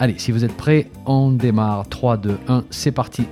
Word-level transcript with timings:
Allez, 0.00 0.16
si 0.16 0.30
vous 0.30 0.44
êtes 0.44 0.56
prêts, 0.56 0.88
on 1.06 1.32
démarre. 1.32 1.88
3, 1.88 2.18
2, 2.18 2.38
1, 2.46 2.64
c'est 2.70 2.92
parti. 2.92 3.26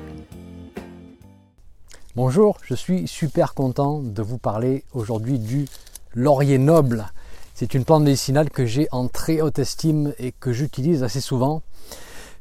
Bonjour, 2.17 2.59
je 2.65 2.75
suis 2.75 3.07
super 3.07 3.55
content 3.55 4.01
de 4.03 4.21
vous 4.21 4.39
parler 4.39 4.83
aujourd'hui 4.93 5.39
du 5.39 5.67
laurier 6.13 6.59
noble. 6.59 7.07
C'est 7.55 7.75
une 7.75 7.85
plante 7.85 8.03
médicinale 8.03 8.51
que 8.51 8.67
j'ai 8.67 8.89
en 8.91 9.07
très 9.07 9.41
haute 9.41 9.61
estime 9.61 10.13
et 10.19 10.33
que 10.33 10.53
j'utilise 10.53 11.05
assez 11.05 11.21
souvent. 11.21 11.63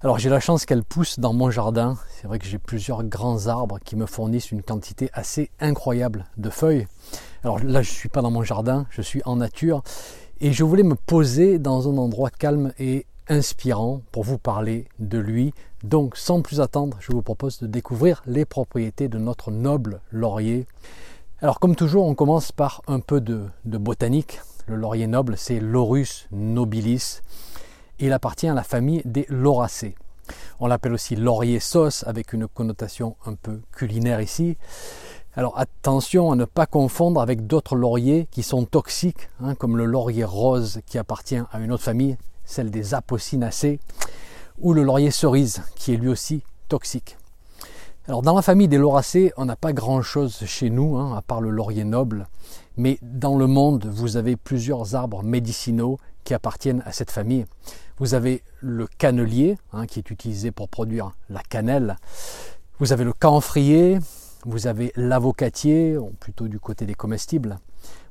Alors 0.01 0.17
j'ai 0.17 0.29
la 0.29 0.39
chance 0.39 0.65
qu'elle 0.65 0.83
pousse 0.83 1.19
dans 1.19 1.33
mon 1.33 1.51
jardin. 1.51 1.95
C'est 2.19 2.25
vrai 2.25 2.39
que 2.39 2.47
j'ai 2.47 2.57
plusieurs 2.57 3.03
grands 3.03 3.45
arbres 3.45 3.77
qui 3.85 3.95
me 3.95 4.07
fournissent 4.07 4.51
une 4.51 4.63
quantité 4.63 5.11
assez 5.13 5.51
incroyable 5.59 6.25
de 6.37 6.49
feuilles. 6.49 6.87
Alors 7.43 7.59
là 7.59 7.83
je 7.83 7.91
ne 7.91 7.95
suis 7.95 8.09
pas 8.09 8.23
dans 8.23 8.31
mon 8.31 8.41
jardin, 8.41 8.87
je 8.89 9.03
suis 9.03 9.21
en 9.25 9.35
nature 9.35 9.83
et 10.41 10.51
je 10.51 10.63
voulais 10.63 10.81
me 10.81 10.95
poser 10.95 11.59
dans 11.59 11.87
un 11.87 11.97
endroit 11.97 12.31
calme 12.31 12.73
et 12.79 13.05
inspirant 13.27 14.01
pour 14.11 14.23
vous 14.23 14.37
parler 14.37 14.85
de 14.99 15.17
lui. 15.17 15.53
Donc 15.83 16.17
sans 16.17 16.41
plus 16.41 16.61
attendre, 16.61 16.97
je 16.99 17.11
vous 17.11 17.21
propose 17.21 17.59
de 17.59 17.67
découvrir 17.67 18.21
les 18.25 18.45
propriétés 18.45 19.07
de 19.07 19.17
notre 19.17 19.51
noble 19.51 20.01
laurier. 20.11 20.65
Alors 21.41 21.59
comme 21.59 21.75
toujours, 21.75 22.05
on 22.05 22.15
commence 22.15 22.51
par 22.51 22.81
un 22.87 22.99
peu 22.99 23.21
de, 23.21 23.49
botanique. 23.65 24.41
Le 24.67 24.75
laurier 24.75 25.05
noble, 25.07 25.37
c'est 25.37 25.59
Laurus 25.59 26.27
nobilis. 26.31 27.21
Il 27.99 28.13
appartient 28.13 28.47
à 28.47 28.53
la 28.53 28.63
famille 28.63 29.01
des 29.05 29.25
lauracées. 29.29 29.95
On 30.59 30.67
l'appelle 30.67 30.93
aussi 30.93 31.15
laurier 31.15 31.59
sauce 31.59 32.03
avec 32.07 32.33
une 32.33 32.47
connotation 32.47 33.15
un 33.25 33.35
peu 33.35 33.61
culinaire 33.71 34.21
ici. 34.21 34.57
Alors 35.35 35.59
attention 35.59 36.31
à 36.31 36.35
ne 36.35 36.45
pas 36.45 36.65
confondre 36.65 37.21
avec 37.21 37.45
d'autres 37.45 37.75
lauriers 37.75 38.27
qui 38.31 38.41
sont 38.41 38.65
toxiques, 38.65 39.29
hein, 39.41 39.53
comme 39.53 39.77
le 39.77 39.85
laurier 39.85 40.23
rose 40.23 40.79
qui 40.85 40.97
appartient 40.97 41.41
à 41.51 41.59
une 41.59 41.73
autre 41.73 41.83
famille, 41.83 42.17
celle 42.45 42.71
des 42.71 42.93
apocinacées, 42.93 43.79
ou 44.59 44.73
le 44.73 44.83
laurier 44.83 45.11
cerise, 45.11 45.63
qui 45.75 45.93
est 45.93 45.97
lui 45.97 46.07
aussi 46.07 46.41
toxique. 46.69 47.17
Alors 48.07 48.21
dans 48.21 48.35
la 48.35 48.41
famille 48.41 48.67
des 48.67 48.77
lauracées, 48.77 49.33
on 49.35 49.45
n'a 49.45 49.55
pas 49.55 49.73
grand-chose 49.73 50.43
chez 50.45 50.69
nous, 50.69 50.97
hein, 50.97 51.17
à 51.17 51.21
part 51.21 51.41
le 51.41 51.49
laurier 51.49 51.83
noble, 51.83 52.27
mais 52.77 52.99
dans 53.01 53.37
le 53.37 53.47
monde, 53.47 53.87
vous 53.91 54.15
avez 54.15 54.35
plusieurs 54.35 54.95
arbres 54.95 55.23
médicinaux 55.23 55.97
qui 56.23 56.33
appartiennent 56.33 56.83
à 56.85 56.91
cette 56.91 57.11
famille. 57.11 57.45
Vous 57.97 58.13
avez 58.13 58.43
le 58.59 58.87
cannelier, 58.87 59.57
hein, 59.73 59.87
qui 59.87 59.99
est 59.99 60.11
utilisé 60.11 60.51
pour 60.51 60.69
produire 60.69 61.11
la 61.29 61.41
cannelle. 61.41 61.97
Vous 62.79 62.93
avez 62.93 63.05
le 63.05 63.13
camphrier, 63.13 63.99
vous 64.45 64.67
avez 64.67 64.91
l'avocatier, 64.95 65.97
plutôt 66.19 66.47
du 66.47 66.59
côté 66.59 66.85
des 66.85 66.93
comestibles. 66.93 67.57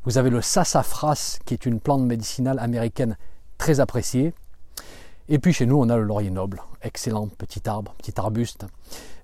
Vous 0.04 0.19
avez 0.19 0.30
le 0.30 0.41
sassafras, 0.41 1.38
qui 1.44 1.54
est 1.54 1.66
une 1.66 1.80
plante 1.80 2.02
médicinale 2.02 2.58
américaine 2.58 3.16
très 3.64 3.80
apprécié. 3.80 4.34
Et 5.30 5.38
puis 5.38 5.54
chez 5.54 5.64
nous, 5.64 5.80
on 5.80 5.88
a 5.88 5.96
le 5.96 6.02
laurier 6.02 6.28
noble, 6.28 6.62
excellent 6.82 7.28
petit 7.28 7.66
arbre, 7.66 7.94
petit 7.96 8.12
arbuste. 8.20 8.66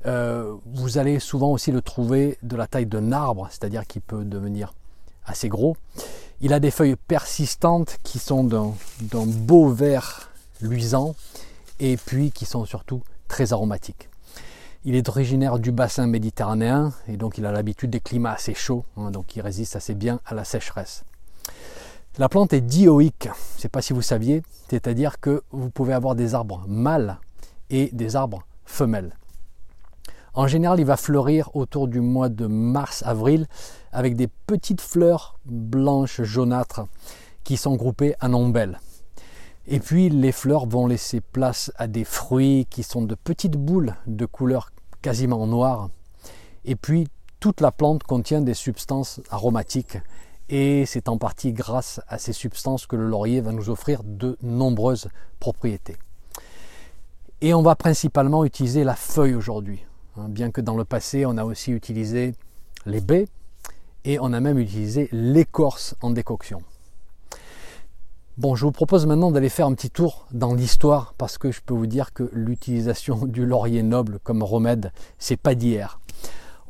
Euh, 0.07 0.57
vous 0.65 0.97
allez 0.97 1.19
souvent 1.19 1.53
aussi 1.53 1.73
le 1.73 1.83
trouver 1.83 2.39
de 2.43 2.57
la 2.57 2.67
taille 2.67 2.87
d'un 2.87 3.13
arbre, 3.13 3.49
c'est-à-dire 3.51 3.87
qu'il 3.87 4.01
peut 4.01 4.25
devenir 4.25 4.73
assez 5.27 5.51
gros. 5.51 5.77
Il 6.41 6.55
a 6.55 6.59
des 6.59 6.71
feuilles 6.71 6.97
persistantes 6.97 7.99
qui 8.03 8.19
sont 8.19 8.43
d'un 8.45 9.27
beau 9.27 9.69
vert 9.69 10.31
luisant 10.63 11.15
et 11.79 11.99
puis 11.99 12.31
qui 12.31 12.47
sont 12.47 12.65
surtout 12.65 13.03
très 13.29 13.53
aromatiques. 13.53 14.09
Il 14.87 14.95
est 14.95 15.11
originaire 15.11 15.59
du 15.59 15.71
bassin 15.71 16.07
méditerranéen 16.07 16.95
et 17.09 17.19
donc 17.19 17.37
il 17.37 17.45
a 17.45 17.53
l'habitude 17.53 17.91
des 17.91 18.01
climats 18.01 18.33
assez 18.33 18.55
chauds, 18.55 18.87
hein, 18.97 19.11
donc 19.11 19.37
il 19.37 19.43
résiste 19.43 19.77
assez 19.77 19.95
bien 19.95 20.19
à 20.25 20.33
la 20.33 20.45
sécheresse. 20.45 21.05
La 22.19 22.29
plante 22.29 22.53
est 22.53 22.61
dioïque, 22.61 23.25
je 23.25 23.29
ne 23.29 23.61
sais 23.61 23.69
pas 23.69 23.83
si 23.83 23.93
vous 23.93 24.03
saviez, 24.03 24.43
c'est-à-dire 24.69 25.21
que 25.21 25.43
vous 25.53 25.71
pouvez 25.71 25.93
avoir 25.93 26.17
des 26.17 26.35
arbres 26.35 26.65
mâles 26.67 27.19
et 27.71 27.89
des 27.93 28.17
arbres 28.17 28.43
femelles. 28.65 29.15
En 30.35 30.49
général, 30.49 30.81
il 30.81 30.87
va 30.87 30.97
fleurir 30.97 31.55
autour 31.55 31.87
du 31.87 32.01
mois 32.01 32.29
de 32.29 32.47
mars-avril 32.47 33.47
avec 33.93 34.17
des 34.17 34.27
petites 34.27 34.81
fleurs 34.81 35.39
blanches 35.45 36.23
jaunâtres 36.23 36.83
qui 37.45 37.57
sont 37.57 37.77
groupées 37.77 38.17
en 38.21 38.35
ombelles. 38.35 38.81
Et 39.69 39.79
puis 39.79 40.11
les 40.11 40.33
fleurs 40.33 40.67
vont 40.67 40.89
laisser 40.89 41.21
place 41.21 41.71
à 41.77 41.87
des 41.87 42.05
fruits 42.05 42.67
qui 42.71 42.83
sont 42.83 43.03
de 43.03 43.15
petites 43.15 43.57
boules 43.57 43.95
de 44.09 44.27
couleur 44.27 44.73
quasiment 45.01 45.47
noire. 45.47 45.91
Et 46.65 46.75
puis 46.75 47.07
toute 47.39 47.61
la 47.61 47.71
plante 47.71 48.03
contient 48.03 48.41
des 48.41 48.55
substances 48.55 49.21
aromatiques 49.31 49.99
et 50.51 50.85
c'est 50.85 51.09
en 51.09 51.17
partie 51.17 51.53
grâce 51.53 52.01
à 52.09 52.19
ces 52.19 52.33
substances 52.33 52.87
que 52.87 52.97
le 52.97 53.07
laurier 53.07 53.41
va 53.41 53.53
nous 53.53 53.71
offrir 53.71 54.03
de 54.05 54.37
nombreuses 54.43 55.09
propriétés. 55.39 55.97
Et 57.41 57.55
on 57.55 57.63
va 57.63 57.77
principalement 57.77 58.45
utiliser 58.45 58.85
la 58.85 58.97
feuille 58.97 59.35
aujourd'hui, 59.35 59.87
hein, 60.17 60.29
bien 60.29 60.51
que 60.51 60.61
dans 60.61 60.77
le 60.77 60.85
passé 60.85 61.25
on 61.25 61.39
a 61.39 61.45
aussi 61.45 61.71
utilisé 61.71 62.35
les 62.85 63.01
baies 63.01 63.29
et 64.05 64.19
on 64.19 64.33
a 64.33 64.41
même 64.41 64.59
utilisé 64.59 65.09
l'écorce 65.13 65.95
en 66.03 66.11
décoction. 66.11 66.61
Bon, 68.37 68.55
je 68.55 68.65
vous 68.65 68.73
propose 68.73 69.07
maintenant 69.07 69.31
d'aller 69.31 69.51
faire 69.51 69.67
un 69.67 69.75
petit 69.75 69.91
tour 69.91 70.27
dans 70.33 70.55
l'histoire 70.55 71.15
parce 71.19 71.37
que 71.37 71.53
je 71.53 71.61
peux 71.61 71.75
vous 71.75 71.87
dire 71.87 72.13
que 72.13 72.29
l'utilisation 72.33 73.17
du 73.27 73.47
laurier 73.47 73.83
noble 73.83 74.19
comme 74.23 74.43
remède, 74.43 74.93
c'est 75.19 75.37
pas 75.37 75.55
d'hier. 75.55 76.01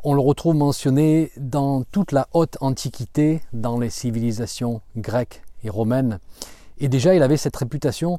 On 0.03 0.15
le 0.15 0.23
retrouve 0.23 0.55
mentionné 0.55 1.31
dans 1.37 1.83
toute 1.83 2.13
la 2.13 2.27
haute 2.33 2.57
antiquité, 2.63 3.43
dans 3.53 3.79
les 3.79 3.91
civilisations 3.91 4.81
grecques 4.97 5.43
et 5.63 5.69
romaines. 5.69 6.21
Et 6.79 6.89
déjà, 6.89 7.15
il 7.15 7.23
avait 7.23 7.37
cette 7.37 7.57
réputation 7.57 8.19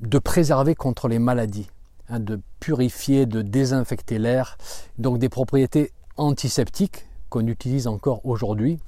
de 0.00 0.18
préserver 0.18 0.74
contre 0.74 1.08
les 1.08 1.18
maladies, 1.18 1.70
hein, 2.10 2.20
de 2.20 2.38
purifier, 2.60 3.24
de 3.24 3.40
désinfecter 3.40 4.18
l'air, 4.18 4.58
donc 4.98 5.18
des 5.18 5.30
propriétés 5.30 5.90
antiseptiques 6.18 7.06
qu'on 7.30 7.46
utilise 7.46 7.86
encore 7.86 8.20
aujourd'hui. 8.26 8.78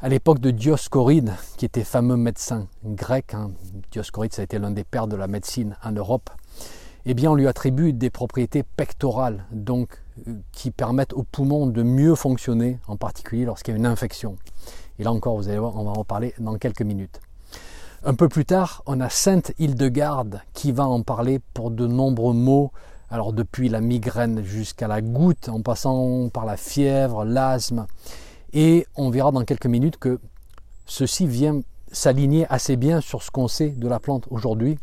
À 0.00 0.10
l'époque 0.10 0.40
de 0.40 0.50
Dioscoride, 0.50 1.32
qui 1.56 1.64
était 1.64 1.84
fameux 1.84 2.18
médecin 2.18 2.68
grec, 2.84 3.32
hein, 3.32 3.52
Dioscoride 3.90 4.34
ça 4.34 4.42
a 4.42 4.44
été 4.44 4.58
l'un 4.58 4.70
des 4.70 4.84
pères 4.84 5.06
de 5.06 5.16
la 5.16 5.28
médecine 5.28 5.78
en 5.82 5.92
Europe, 5.92 6.28
eh 7.06 7.14
bien 7.14 7.30
on 7.30 7.34
lui 7.34 7.48
attribue 7.48 7.94
des 7.94 8.10
propriétés 8.10 8.62
pectorales, 8.62 9.46
donc 9.50 9.98
qui 10.52 10.70
permettent 10.70 11.12
aux 11.12 11.22
poumons 11.22 11.66
de 11.66 11.82
mieux 11.82 12.14
fonctionner, 12.14 12.78
en 12.88 12.96
particulier 12.96 13.44
lorsqu'il 13.44 13.72
y 13.72 13.76
a 13.76 13.78
une 13.78 13.86
infection. 13.86 14.36
Et 14.98 15.04
là 15.04 15.12
encore, 15.12 15.36
vous 15.36 15.48
allez 15.48 15.58
voir, 15.58 15.76
on 15.76 15.84
va 15.84 15.92
en 15.92 16.04
parler 16.04 16.34
dans 16.38 16.56
quelques 16.56 16.82
minutes. 16.82 17.20
Un 18.04 18.14
peu 18.14 18.28
plus 18.28 18.44
tard, 18.44 18.82
on 18.86 19.00
a 19.00 19.08
Sainte 19.08 19.52
Hildegarde 19.58 20.42
qui 20.54 20.72
va 20.72 20.86
en 20.86 21.02
parler 21.02 21.40
pour 21.54 21.70
de 21.70 21.86
nombreux 21.86 22.34
maux, 22.34 22.70
alors 23.10 23.32
depuis 23.32 23.68
la 23.68 23.80
migraine 23.80 24.42
jusqu'à 24.44 24.88
la 24.88 25.00
goutte, 25.00 25.48
en 25.48 25.60
passant 25.60 26.28
par 26.28 26.44
la 26.44 26.56
fièvre, 26.56 27.24
l'asthme. 27.24 27.86
Et 28.52 28.86
on 28.96 29.10
verra 29.10 29.32
dans 29.32 29.44
quelques 29.44 29.66
minutes 29.66 29.96
que 29.96 30.20
ceci 30.86 31.26
vient 31.26 31.60
s'aligner 31.90 32.46
assez 32.48 32.76
bien 32.76 33.00
sur 33.00 33.22
ce 33.22 33.30
qu'on 33.30 33.48
sait 33.48 33.70
de 33.70 33.88
la 33.88 34.00
plante 34.00 34.26
aujourd'hui, 34.30 34.78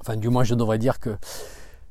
enfin 0.00 0.16
du 0.16 0.28
moins 0.28 0.44
je 0.44 0.54
devrais 0.54 0.78
dire 0.78 1.00
que 1.00 1.16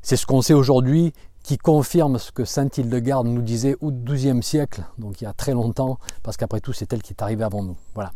c'est 0.02 0.16
ce 0.16 0.26
qu'on 0.26 0.42
sait 0.42 0.54
aujourd'hui 0.54 1.14
qui 1.50 1.58
confirme 1.58 2.20
ce 2.20 2.32
que 2.32 2.46
Sainte 2.46 2.78
Hildegarde 2.78 3.26
nous 3.26 3.42
disait 3.42 3.76
au 3.82 3.92
XIIe 3.92 4.44
siècle, 4.44 4.84
donc 5.00 5.20
il 5.20 5.24
y 5.24 5.28
a 5.28 5.34
très 5.34 5.54
longtemps, 5.54 5.98
parce 6.22 6.38
qu'après 6.38 6.60
tout 6.60 6.74
c'est 6.74 6.94
elle 6.94 7.02
qui 7.02 7.12
est 7.14 7.24
arrivée 7.24 7.44
avant 7.44 7.64
nous. 7.64 7.76
Voilà. 7.96 8.12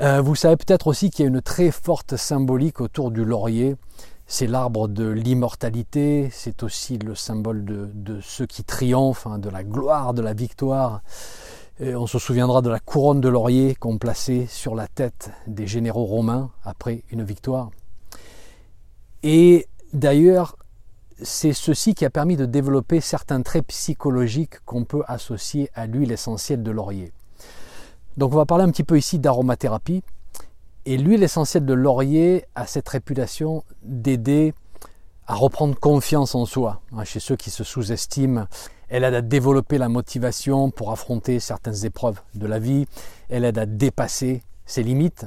Euh, 0.00 0.22
vous 0.22 0.34
savez 0.34 0.56
peut-être 0.56 0.86
aussi 0.86 1.10
qu'il 1.10 1.24
y 1.24 1.26
a 1.26 1.28
une 1.28 1.42
très 1.42 1.70
forte 1.70 2.16
symbolique 2.16 2.80
autour 2.80 3.10
du 3.10 3.26
laurier. 3.26 3.76
C'est 4.26 4.46
l'arbre 4.46 4.88
de 4.88 5.06
l'immortalité, 5.06 6.30
c'est 6.32 6.62
aussi 6.62 6.96
le 6.96 7.14
symbole 7.14 7.62
de, 7.62 8.18
ceux 8.22 8.46
qui 8.46 8.64
triomphent, 8.64 9.26
hein, 9.26 9.38
de 9.38 9.50
la 9.50 9.62
gloire, 9.62 10.14
de 10.14 10.22
la 10.22 10.32
victoire. 10.32 11.02
On 11.78 12.06
se 12.06 12.18
souviendra 12.18 12.62
de 12.62 12.70
la 12.70 12.80
couronne 12.80 13.20
de 13.20 13.28
laurier 13.28 13.74
qu'on 13.74 13.98
plaçait 13.98 14.46
sur 14.48 14.74
la 14.74 14.88
tête 14.88 15.30
des 15.46 15.66
généraux 15.66 16.06
romains 16.06 16.48
après 16.64 17.04
une 17.10 17.22
victoire. 17.22 17.68
Et 19.22 19.66
d'ailleurs, 19.92 20.56
c'est 21.22 21.52
ceci 21.52 21.94
qui 21.94 22.04
a 22.04 22.10
permis 22.10 22.36
de 22.36 22.46
développer 22.46 23.00
certains 23.00 23.42
traits 23.42 23.66
psychologiques 23.68 24.58
qu'on 24.64 24.84
peut 24.84 25.02
associer 25.06 25.70
à 25.74 25.86
l'huile 25.86 26.12
essentielle 26.12 26.62
de 26.62 26.70
laurier. 26.70 27.12
Donc 28.16 28.32
on 28.32 28.36
va 28.36 28.46
parler 28.46 28.64
un 28.64 28.70
petit 28.70 28.84
peu 28.84 28.96
ici 28.96 29.18
d'aromathérapie. 29.18 30.02
Et 30.86 30.98
l'huile 30.98 31.22
essentielle 31.22 31.64
de 31.64 31.72
laurier 31.72 32.44
a 32.54 32.66
cette 32.66 32.88
réputation 32.88 33.64
d'aider 33.82 34.54
à 35.26 35.34
reprendre 35.34 35.78
confiance 35.78 36.34
en 36.34 36.44
soi. 36.44 36.82
Hein, 36.92 37.04
chez 37.04 37.20
ceux 37.20 37.36
qui 37.36 37.50
se 37.50 37.64
sous-estiment, 37.64 38.46
elle 38.88 39.04
aide 39.04 39.14
à 39.14 39.22
développer 39.22 39.78
la 39.78 39.88
motivation 39.88 40.70
pour 40.70 40.90
affronter 40.92 41.40
certaines 41.40 41.86
épreuves 41.86 42.20
de 42.34 42.46
la 42.46 42.58
vie, 42.58 42.86
elle 43.30 43.44
aide 43.44 43.58
à 43.58 43.66
dépasser 43.66 44.42
ses 44.66 44.82
limites. 44.82 45.26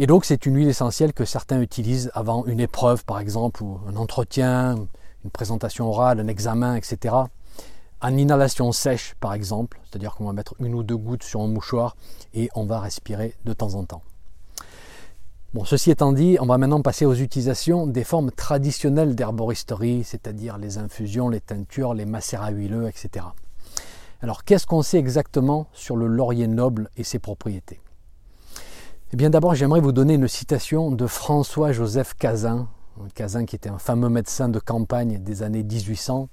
Et 0.00 0.06
donc 0.06 0.24
c'est 0.24 0.46
une 0.46 0.56
huile 0.56 0.68
essentielle 0.68 1.12
que 1.12 1.24
certains 1.24 1.60
utilisent 1.60 2.12
avant 2.14 2.46
une 2.46 2.60
épreuve 2.60 3.04
par 3.04 3.18
exemple, 3.18 3.64
ou 3.64 3.80
un 3.88 3.96
entretien, 3.96 4.76
une 5.24 5.30
présentation 5.30 5.88
orale, 5.88 6.20
un 6.20 6.28
examen, 6.28 6.76
etc. 6.76 7.16
En 8.00 8.16
inhalation 8.16 8.70
sèche 8.70 9.16
par 9.18 9.34
exemple, 9.34 9.80
c'est-à-dire 9.84 10.14
qu'on 10.14 10.26
va 10.26 10.32
mettre 10.32 10.54
une 10.60 10.74
ou 10.74 10.84
deux 10.84 10.96
gouttes 10.96 11.24
sur 11.24 11.40
un 11.40 11.48
mouchoir 11.48 11.96
et 12.32 12.48
on 12.54 12.64
va 12.64 12.78
respirer 12.78 13.34
de 13.44 13.52
temps 13.52 13.74
en 13.74 13.84
temps. 13.84 14.02
Bon, 15.52 15.64
ceci 15.64 15.90
étant 15.90 16.12
dit, 16.12 16.36
on 16.40 16.46
va 16.46 16.58
maintenant 16.58 16.80
passer 16.80 17.04
aux 17.04 17.14
utilisations 17.14 17.88
des 17.88 18.04
formes 18.04 18.30
traditionnelles 18.30 19.16
d'herboristerie, 19.16 20.04
c'est-à-dire 20.04 20.58
les 20.58 20.78
infusions, 20.78 21.28
les 21.28 21.40
teintures, 21.40 21.94
les 21.94 22.04
macérats 22.04 22.50
huileux, 22.50 22.86
etc. 22.86 23.26
Alors, 24.20 24.44
qu'est-ce 24.44 24.66
qu'on 24.66 24.82
sait 24.82 24.98
exactement 24.98 25.66
sur 25.72 25.96
le 25.96 26.06
laurier 26.06 26.46
noble 26.46 26.90
et 26.96 27.02
ses 27.02 27.18
propriétés? 27.18 27.80
Eh 29.10 29.16
bien, 29.16 29.30
d'abord, 29.30 29.54
j'aimerais 29.54 29.80
vous 29.80 29.92
donner 29.92 30.14
une 30.14 30.28
citation 30.28 30.90
de 30.90 31.06
François-Joseph 31.06 32.12
Cazin, 32.18 32.68
Cazin 33.14 33.46
qui 33.46 33.56
était 33.56 33.70
un 33.70 33.78
fameux 33.78 34.10
médecin 34.10 34.50
de 34.50 34.58
campagne 34.58 35.16
des 35.16 35.42
années 35.42 35.62
1800, 35.62 36.28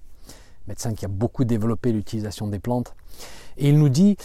médecin 0.67 0.93
qui 0.93 1.05
a 1.05 1.07
beaucoup 1.07 1.45
développé 1.45 1.93
l'utilisation 1.93 2.47
des 2.47 2.59
plantes. 2.59 2.93
Et 3.55 3.69
il 3.69 3.79
nous 3.79 3.87
dit 3.87 4.17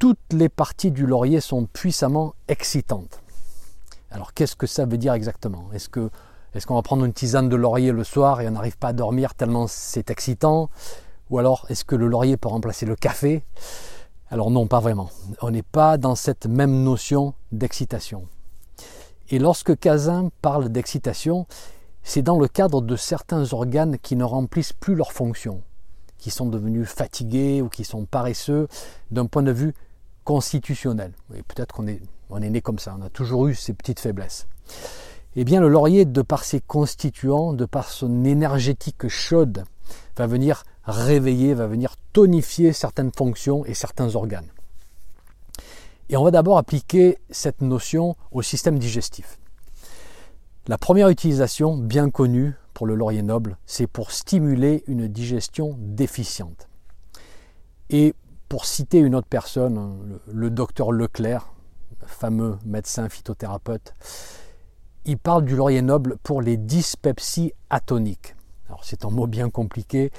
Toutes 0.00 0.18
les 0.32 0.48
parties 0.48 0.90
du 0.90 1.06
laurier 1.06 1.40
sont 1.40 1.66
puissamment 1.66 2.34
excitantes. 2.48 3.20
Alors 4.10 4.34
qu'est-ce 4.34 4.56
que 4.56 4.66
ça 4.66 4.84
veut 4.84 4.98
dire 4.98 5.12
exactement? 5.12 5.66
Est-ce 5.72 5.88
que 5.88 6.10
est-ce 6.54 6.66
qu'on 6.66 6.74
va 6.74 6.82
prendre 6.82 7.04
une 7.04 7.12
tisane 7.12 7.48
de 7.48 7.54
laurier 7.54 7.92
le 7.92 8.02
soir 8.02 8.40
et 8.40 8.48
on 8.48 8.50
n'arrive 8.50 8.78
pas 8.78 8.88
à 8.88 8.92
dormir 8.92 9.36
tellement 9.36 9.68
c'est 9.68 10.10
excitant? 10.10 10.70
Ou 11.30 11.38
alors 11.38 11.66
est-ce 11.68 11.84
que 11.84 11.94
le 11.94 12.08
laurier 12.08 12.36
peut 12.36 12.48
remplacer 12.48 12.84
le 12.84 12.96
café? 12.96 13.44
Alors 14.32 14.50
non, 14.50 14.66
pas 14.66 14.80
vraiment. 14.80 15.10
On 15.42 15.50
n'est 15.50 15.62
pas 15.62 15.98
dans 15.98 16.14
cette 16.14 16.46
même 16.46 16.82
notion 16.82 17.34
d'excitation. 17.52 18.28
Et 19.28 19.38
lorsque 19.38 19.78
Cazin 19.78 20.30
parle 20.40 20.70
d'excitation, 20.70 21.46
c'est 22.02 22.22
dans 22.22 22.38
le 22.38 22.48
cadre 22.48 22.80
de 22.80 22.96
certains 22.96 23.52
organes 23.52 23.98
qui 23.98 24.16
ne 24.16 24.24
remplissent 24.24 24.72
plus 24.72 24.94
leur 24.94 25.12
fonction, 25.12 25.60
qui 26.16 26.30
sont 26.30 26.46
devenus 26.46 26.88
fatigués 26.88 27.60
ou 27.60 27.68
qui 27.68 27.84
sont 27.84 28.06
paresseux 28.06 28.68
d'un 29.10 29.26
point 29.26 29.42
de 29.42 29.52
vue 29.52 29.74
constitutionnel. 30.24 31.12
Peut-être 31.28 31.74
qu'on 31.74 31.86
est 31.86 32.00
on 32.30 32.40
est 32.40 32.48
né 32.48 32.62
comme 32.62 32.78
ça, 32.78 32.96
on 32.98 33.02
a 33.02 33.10
toujours 33.10 33.48
eu 33.48 33.54
ces 33.54 33.74
petites 33.74 34.00
faiblesses. 34.00 34.46
Eh 35.36 35.44
bien, 35.44 35.60
le 35.60 35.68
laurier, 35.68 36.06
de 36.06 36.22
par 36.22 36.44
ses 36.44 36.60
constituants, 36.60 37.52
de 37.52 37.66
par 37.66 37.90
son 37.90 38.24
énergétique 38.24 39.08
chaude, 39.08 39.64
va 40.16 40.26
venir 40.26 40.64
réveiller, 40.84 41.54
va 41.54 41.66
venir 41.66 41.94
tonifier 42.12 42.72
certaines 42.72 43.12
fonctions 43.12 43.64
et 43.64 43.74
certains 43.74 44.14
organes. 44.14 44.48
Et 46.08 46.16
on 46.16 46.24
va 46.24 46.30
d'abord 46.30 46.58
appliquer 46.58 47.18
cette 47.30 47.62
notion 47.62 48.16
au 48.32 48.42
système 48.42 48.78
digestif. 48.78 49.38
La 50.68 50.78
première 50.78 51.08
utilisation, 51.08 51.76
bien 51.76 52.10
connue 52.10 52.54
pour 52.74 52.86
le 52.86 52.94
laurier 52.94 53.22
noble, 53.22 53.56
c'est 53.66 53.86
pour 53.86 54.12
stimuler 54.12 54.84
une 54.86 55.08
digestion 55.08 55.76
déficiente. 55.78 56.68
Et 57.90 58.14
pour 58.48 58.66
citer 58.66 58.98
une 58.98 59.14
autre 59.14 59.28
personne, 59.28 60.20
le, 60.30 60.50
docteur 60.50 60.92
Leclerc, 60.92 61.52
fameux 62.06 62.58
médecin 62.64 63.08
phytothérapeute, 63.08 63.94
il 65.04 65.18
parle 65.18 65.44
du 65.44 65.56
laurier 65.56 65.82
noble 65.82 66.16
pour 66.22 66.42
les 66.42 66.56
dyspepsies 66.56 67.52
atoniques. 67.70 68.36
Alors 68.68 68.84
c'est 68.84 69.04
un 69.04 69.10
mot 69.10 69.26
bien 69.26 69.50
compliqué 69.50 70.12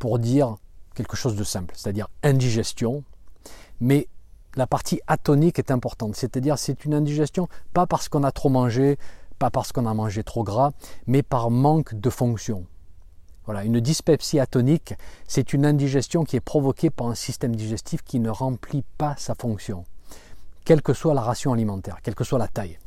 pour 0.00 0.18
dire 0.18 0.56
quelque 0.96 1.14
chose 1.14 1.36
de 1.36 1.44
simple, 1.44 1.74
c'est-à-dire 1.76 2.08
indigestion, 2.24 3.04
mais 3.80 4.08
la 4.56 4.66
partie 4.66 5.00
atonique 5.06 5.60
est 5.60 5.70
importante, 5.70 6.16
c'est-à-dire 6.16 6.58
c'est 6.58 6.84
une 6.84 6.94
indigestion 6.94 7.46
pas 7.72 7.86
parce 7.86 8.08
qu'on 8.08 8.24
a 8.24 8.32
trop 8.32 8.48
mangé, 8.48 8.98
pas 9.38 9.50
parce 9.50 9.70
qu'on 9.70 9.86
a 9.86 9.94
mangé 9.94 10.24
trop 10.24 10.42
gras, 10.42 10.72
mais 11.06 11.22
par 11.22 11.52
manque 11.52 11.94
de 11.94 12.10
fonction. 12.10 12.64
Voilà, 13.44 13.62
une 13.62 13.78
dyspepsie 13.78 14.40
atonique, 14.40 14.94
c'est 15.28 15.52
une 15.52 15.64
indigestion 15.64 16.24
qui 16.24 16.34
est 16.34 16.40
provoquée 16.40 16.90
par 16.90 17.06
un 17.06 17.14
système 17.14 17.54
digestif 17.54 18.02
qui 18.02 18.18
ne 18.18 18.30
remplit 18.30 18.84
pas 18.98 19.14
sa 19.16 19.36
fonction 19.36 19.84
quelle 20.64 20.82
que 20.82 20.92
soit 20.92 21.14
la 21.14 21.22
ration 21.22 21.52
alimentaire, 21.52 21.98
quelle 22.00 22.14
que 22.14 22.22
soit 22.22 22.38
la 22.38 22.46
taille. 22.46 22.78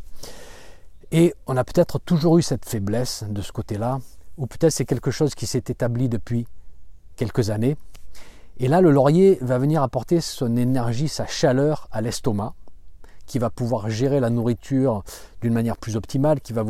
Et 1.11 1.33
on 1.47 1.57
a 1.57 1.65
peut-être 1.65 1.99
toujours 1.99 2.37
eu 2.37 2.41
cette 2.41 2.63
faiblesse 2.63 3.25
de 3.27 3.41
ce 3.41 3.51
côté-là, 3.51 3.99
ou 4.37 4.47
peut-être 4.47 4.71
c'est 4.71 4.85
quelque 4.85 5.11
chose 5.11 5.35
qui 5.35 5.45
s'est 5.45 5.65
établi 5.67 6.07
depuis 6.07 6.47
quelques 7.15 7.49
années. 7.49 7.77
Et 8.57 8.67
là, 8.67 8.81
le 8.81 8.91
laurier 8.91 9.37
va 9.41 9.57
venir 9.57 9.81
apporter 9.81 10.21
son 10.21 10.55
énergie, 10.57 11.07
sa 11.07 11.25
chaleur 11.25 11.87
à 11.91 12.01
l'estomac, 12.01 12.53
qui 13.25 13.39
va 13.39 13.49
pouvoir 13.49 13.89
gérer 13.89 14.19
la 14.19 14.29
nourriture 14.29 15.03
d'une 15.41 15.53
manière 15.53 15.77
plus 15.77 15.95
optimale, 15.95 16.41
qui 16.41 16.53
va, 16.53 16.63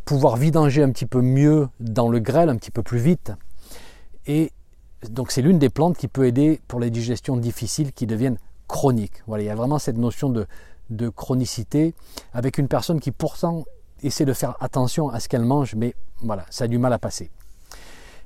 pouvoir 0.00 0.36
vidanger 0.36 0.82
un 0.82 0.90
petit 0.90 1.06
peu 1.06 1.22
mieux 1.22 1.68
dans 1.78 2.08
le 2.08 2.18
grêle, 2.18 2.48
un 2.48 2.56
petit 2.56 2.70
peu 2.70 2.82
plus 2.82 2.98
vite. 2.98 3.32
Et 4.26 4.52
donc 5.08 5.30
c'est 5.30 5.40
l'une 5.40 5.58
des 5.58 5.70
plantes 5.70 5.96
qui 5.96 6.08
peut 6.08 6.26
aider 6.26 6.60
pour 6.68 6.78
les 6.78 6.90
digestions 6.90 7.36
difficiles 7.36 7.92
qui 7.92 8.06
deviennent 8.06 8.38
chronique. 8.68 9.22
Voilà, 9.26 9.42
il 9.42 9.46
y 9.46 9.50
a 9.50 9.54
vraiment 9.54 9.78
cette 9.78 9.96
notion 9.96 10.28
de, 10.28 10.46
de 10.90 11.08
chronicité 11.08 11.94
avec 12.34 12.58
une 12.58 12.68
personne 12.68 13.00
qui 13.00 13.12
pourtant 13.12 13.64
essaie 14.02 14.24
de 14.24 14.32
faire 14.32 14.56
attention 14.60 15.08
à 15.08 15.20
ce 15.20 15.28
qu'elle 15.28 15.44
mange, 15.44 15.74
mais 15.74 15.94
ça 16.50 16.64
a 16.64 16.68
du 16.68 16.78
mal 16.78 16.92
à 16.92 16.98
passer. 16.98 17.30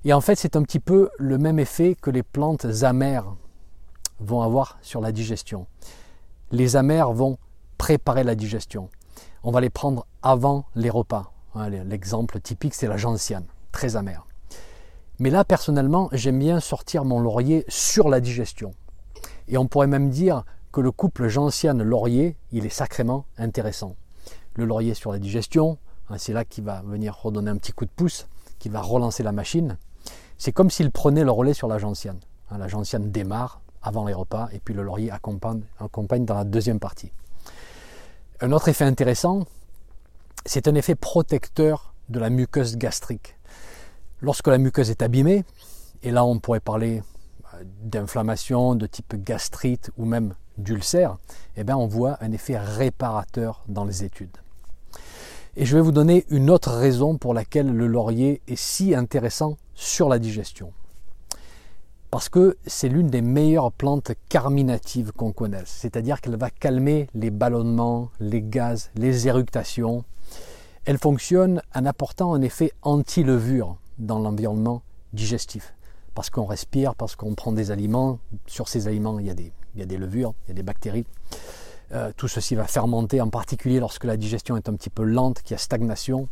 Et 0.04 0.12
en 0.12 0.20
fait, 0.20 0.36
c'est 0.36 0.56
un 0.56 0.62
petit 0.62 0.80
peu 0.80 1.08
le 1.18 1.38
même 1.38 1.58
effet 1.58 1.96
que 2.00 2.10
les 2.10 2.22
plantes 2.22 2.66
amères 2.82 3.34
vont 4.20 4.42
avoir 4.42 4.78
sur 4.82 5.00
la 5.00 5.12
digestion. 5.12 5.66
Les 6.50 6.76
amères 6.76 7.12
vont 7.12 7.38
préparer 7.78 8.22
la 8.22 8.34
digestion. 8.34 8.90
On 9.42 9.50
va 9.50 9.62
les 9.62 9.70
prendre 9.70 10.06
avant 10.22 10.66
les 10.74 10.90
repas. 10.90 11.32
L'exemple 11.68 12.40
typique, 12.40 12.74
c'est 12.74 12.86
la 12.86 12.96
gentiane, 12.96 13.46
très 13.72 13.96
amère. 13.96 14.26
Mais 15.18 15.30
là, 15.30 15.44
personnellement, 15.44 16.08
j'aime 16.12 16.38
bien 16.38 16.60
sortir 16.60 17.04
mon 17.04 17.20
laurier 17.20 17.64
sur 17.68 18.08
la 18.08 18.20
digestion. 18.20 18.72
Et 19.48 19.56
on 19.56 19.66
pourrait 19.66 19.86
même 19.86 20.10
dire 20.10 20.44
que 20.72 20.80
le 20.80 20.90
couple 20.90 21.28
gentiane-laurier, 21.28 22.36
il 22.52 22.66
est 22.66 22.70
sacrément 22.70 23.24
intéressant. 23.38 23.96
Le 24.54 24.64
laurier 24.64 24.94
sur 24.94 25.12
la 25.12 25.18
digestion, 25.18 25.78
hein, 26.10 26.18
c'est 26.18 26.32
là 26.32 26.44
qu'il 26.44 26.64
va 26.64 26.82
venir 26.82 27.16
redonner 27.16 27.50
un 27.50 27.56
petit 27.56 27.72
coup 27.72 27.84
de 27.84 27.90
pouce, 27.90 28.26
qui 28.58 28.68
va 28.68 28.80
relancer 28.80 29.22
la 29.22 29.32
machine. 29.32 29.78
C'est 30.38 30.52
comme 30.52 30.70
s'il 30.70 30.90
prenait 30.90 31.24
le 31.24 31.30
relais 31.30 31.54
sur 31.54 31.68
la 31.68 31.78
gentiane. 31.78 32.18
Hein, 32.50 32.58
la 32.58 32.98
démarre 32.98 33.60
avant 33.82 34.06
les 34.06 34.14
repas 34.14 34.48
et 34.52 34.58
puis 34.58 34.74
le 34.74 34.82
laurier 34.82 35.10
accompagne, 35.10 35.62
dans 35.80 36.34
la 36.34 36.44
deuxième 36.44 36.80
partie. 36.80 37.12
Un 38.40 38.52
autre 38.52 38.68
effet 38.68 38.84
intéressant, 38.84 39.44
c'est 40.46 40.68
un 40.68 40.74
effet 40.74 40.94
protecteur 40.94 41.94
de 42.08 42.18
la 42.18 42.30
muqueuse 42.30 42.76
gastrique. 42.76 43.36
Lorsque 44.20 44.48
la 44.48 44.58
muqueuse 44.58 44.90
est 44.90 45.02
abîmée, 45.02 45.44
et 46.02 46.10
là 46.10 46.24
on 46.24 46.38
pourrait 46.38 46.60
parler 46.60 47.02
d'inflammation 47.82 48.74
de 48.74 48.86
type 48.86 49.14
gastrite 49.22 49.90
ou 49.96 50.04
même 50.04 50.34
d'ulcère, 50.58 51.16
eh 51.56 51.64
bien 51.64 51.76
on 51.76 51.86
voit 51.86 52.18
un 52.20 52.32
effet 52.32 52.58
réparateur 52.58 53.62
dans 53.68 53.84
les 53.84 54.04
études. 54.04 54.36
Et 55.56 55.64
je 55.64 55.76
vais 55.76 55.82
vous 55.82 55.92
donner 55.92 56.24
une 56.30 56.50
autre 56.50 56.72
raison 56.72 57.16
pour 57.16 57.32
laquelle 57.32 57.72
le 57.72 57.86
laurier 57.86 58.40
est 58.48 58.56
si 58.56 58.94
intéressant 58.94 59.56
sur 59.74 60.08
la 60.08 60.18
digestion. 60.18 60.72
Parce 62.10 62.28
que 62.28 62.56
c'est 62.66 62.88
l'une 62.88 63.08
des 63.08 63.22
meilleures 63.22 63.72
plantes 63.72 64.12
carminatives 64.28 65.12
qu'on 65.12 65.32
connaisse, 65.32 65.68
c'est-à-dire 65.68 66.20
qu'elle 66.20 66.36
va 66.36 66.50
calmer 66.50 67.08
les 67.14 67.30
ballonnements, 67.30 68.10
les 68.18 68.42
gaz, 68.42 68.90
les 68.96 69.28
éructations. 69.28 70.04
Elle 70.86 70.98
fonctionne 70.98 71.62
en 71.74 71.86
apportant 71.86 72.34
un 72.34 72.42
effet 72.42 72.72
anti-levure 72.82 73.76
dans 73.98 74.18
l'environnement 74.18 74.82
digestif 75.12 75.74
parce 76.14 76.30
qu'on 76.30 76.46
respire, 76.46 76.94
parce 76.94 77.16
qu'on 77.16 77.34
prend 77.34 77.52
des 77.52 77.70
aliments. 77.70 78.18
Sur 78.46 78.68
ces 78.68 78.88
aliments, 78.88 79.18
il 79.18 79.26
y 79.26 79.30
a 79.30 79.34
des, 79.34 79.52
des 79.74 79.98
levures, 79.98 80.34
il 80.46 80.50
y 80.50 80.52
a 80.52 80.54
des 80.54 80.62
bactéries. 80.62 81.06
Euh, 81.92 82.12
tout 82.16 82.28
ceci 82.28 82.54
va 82.54 82.64
fermenter, 82.64 83.20
en 83.20 83.28
particulier 83.28 83.80
lorsque 83.80 84.04
la 84.04 84.16
digestion 84.16 84.56
est 84.56 84.68
un 84.68 84.74
petit 84.74 84.90
peu 84.90 85.04
lente, 85.04 85.42
qu'il 85.42 85.52
y 85.52 85.54
a 85.54 85.58
stagnation. 85.58 86.28